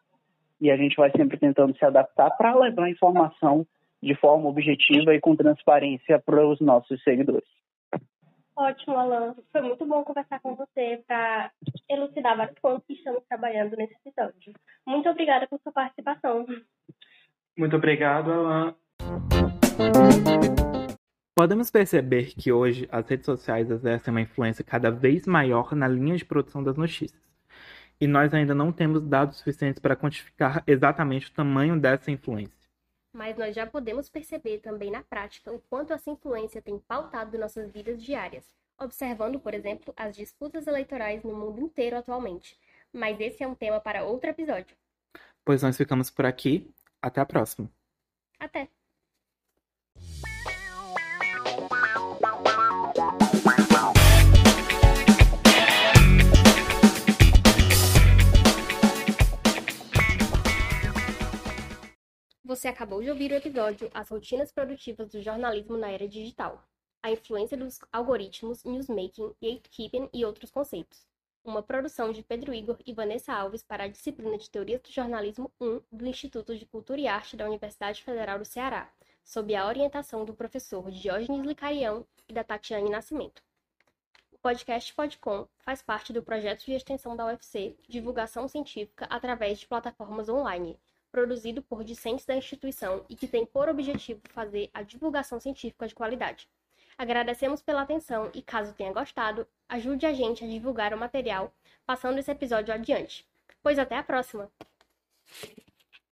e 0.59 0.69
a 0.69 0.75
gente 0.75 0.97
vai 0.97 1.09
sempre 1.11 1.37
tentando 1.37 1.77
se 1.77 1.85
adaptar 1.85 2.29
para 2.31 2.53
levar 2.53 2.83
a 2.83 2.89
informação 2.89 3.65
de 4.03 4.13
forma 4.15 4.49
objetiva 4.49 5.15
e 5.15 5.21
com 5.21 5.35
transparência 5.35 6.19
para 6.19 6.45
os 6.45 6.59
nossos 6.59 7.01
seguidores. 7.03 7.47
Ótimo, 8.55 8.97
Alan. 8.97 9.35
Foi 9.51 9.61
muito 9.61 9.85
bom 9.85 10.03
conversar 10.03 10.39
com 10.41 10.55
você 10.55 11.01
para 11.07 11.51
elucidar 11.89 12.35
vários 12.35 12.59
pontos 12.59 12.85
que 12.87 12.93
estamos 12.93 13.23
trabalhando 13.29 13.77
nesse 13.77 13.95
episódio. 14.03 14.53
Muito 14.85 15.07
obrigada 15.07 15.47
por 15.47 15.59
sua 15.59 15.71
participação. 15.71 16.45
Muito 17.55 17.75
obrigado, 17.75 18.31
Alan. 18.31 18.75
Podemos 21.37 21.69
perceber 21.69 22.33
que 22.33 22.51
hoje 22.51 22.89
as 22.91 23.07
redes 23.07 23.27
sociais 23.27 23.69
exercem 23.69 24.09
uma 24.11 24.21
influência 24.21 24.63
cada 24.63 24.89
vez 24.89 25.27
maior 25.27 25.75
na 25.75 25.87
linha 25.87 26.17
de 26.17 26.25
produção 26.25 26.63
das 26.63 26.75
notícias. 26.75 27.21
E 28.01 28.07
nós 28.07 28.33
ainda 28.33 28.55
não 28.55 28.71
temos 28.71 29.03
dados 29.03 29.37
suficientes 29.37 29.79
para 29.79 29.95
quantificar 29.95 30.63
exatamente 30.65 31.27
o 31.27 31.31
tamanho 31.31 31.79
dessa 31.79 32.09
influência. 32.09 32.57
Mas 33.13 33.37
nós 33.37 33.53
já 33.53 33.67
podemos 33.67 34.09
perceber 34.09 34.61
também 34.61 34.89
na 34.89 35.03
prática 35.03 35.53
o 35.53 35.59
quanto 35.69 35.93
essa 35.93 36.09
influência 36.09 36.59
tem 36.59 36.79
pautado 36.79 37.37
nossas 37.37 37.71
vidas 37.71 38.01
diárias, 38.01 38.43
observando, 38.79 39.39
por 39.39 39.53
exemplo, 39.53 39.93
as 39.95 40.17
disputas 40.17 40.65
eleitorais 40.65 41.23
no 41.23 41.35
mundo 41.35 41.61
inteiro 41.61 41.97
atualmente. 41.97 42.57
Mas 42.91 43.19
esse 43.19 43.43
é 43.43 43.47
um 43.47 43.53
tema 43.53 43.79
para 43.79 44.03
outro 44.03 44.27
episódio. 44.27 44.75
Pois 45.45 45.61
nós 45.61 45.77
ficamos 45.77 46.09
por 46.09 46.25
aqui. 46.25 46.67
Até 46.99 47.21
a 47.21 47.25
próxima. 47.27 47.69
Até! 48.39 48.67
Você 62.47 62.69
acabou 62.69 63.03
de 63.03 63.09
ouvir 63.09 63.29
o 63.29 63.35
episódio 63.35 63.91
As 63.93 64.07
Rotinas 64.07 64.53
Produtivas 64.53 65.09
do 65.09 65.21
Jornalismo 65.21 65.75
na 65.75 65.91
Era 65.91 66.07
Digital. 66.07 66.63
A 67.03 67.11
influência 67.11 67.57
dos 67.57 67.77
algoritmos, 67.91 68.63
newsmaking, 68.63 69.35
gatekeeping 69.41 70.09
e 70.13 70.23
outros 70.23 70.49
conceitos. 70.49 71.05
Uma 71.43 71.61
produção 71.61 72.13
de 72.13 72.23
Pedro 72.23 72.53
Igor 72.53 72.77
e 72.85 72.93
Vanessa 72.93 73.33
Alves 73.33 73.63
para 73.63 73.83
a 73.83 73.87
disciplina 73.89 74.37
de 74.37 74.49
Teorias 74.49 74.79
do 74.81 74.89
Jornalismo 74.89 75.51
1 75.59 75.81
do 75.91 76.07
Instituto 76.07 76.57
de 76.57 76.65
Cultura 76.65 77.01
e 77.01 77.07
Arte 77.09 77.35
da 77.35 77.45
Universidade 77.45 78.01
Federal 78.01 78.39
do 78.39 78.45
Ceará, 78.45 78.89
sob 79.25 79.53
a 79.53 79.67
orientação 79.67 80.23
do 80.23 80.33
professor 80.33 80.89
Diógenes 80.89 81.45
Licarião 81.45 82.07
e 82.29 82.33
da 82.33 82.45
Tatiane 82.45 82.89
Nascimento. 82.89 83.43
O 84.31 84.37
podcast 84.37 84.93
Podcom 84.93 85.49
faz 85.57 85.81
parte 85.81 86.13
do 86.13 86.23
projeto 86.23 86.63
de 86.63 86.71
extensão 86.71 87.13
da 87.13 87.25
UFC 87.25 87.75
Divulgação 87.89 88.47
Científica 88.47 89.05
através 89.09 89.59
de 89.59 89.67
plataformas 89.67 90.29
online, 90.29 90.79
produzido 91.11 91.61
por 91.61 91.83
discentes 91.83 92.25
da 92.25 92.35
instituição 92.35 93.05
e 93.09 93.15
que 93.15 93.27
tem 93.27 93.45
por 93.45 93.69
objetivo 93.69 94.21
fazer 94.29 94.69
a 94.73 94.81
divulgação 94.81 95.39
científica 95.39 95.87
de 95.87 95.95
qualidade. 95.95 96.49
Agradecemos 96.97 97.61
pela 97.61 97.81
atenção 97.81 98.31
e, 98.33 98.41
caso 98.41 98.73
tenha 98.73 98.91
gostado, 98.91 99.47
ajude 99.69 100.05
a 100.05 100.13
gente 100.13 100.43
a 100.43 100.47
divulgar 100.47 100.93
o 100.93 100.97
material 100.97 101.53
passando 101.85 102.17
esse 102.17 102.31
episódio 102.31 102.73
adiante. 102.73 103.25
Pois 103.61 103.77
até 103.77 103.97
a 103.97 104.03
próxima! 104.03 104.51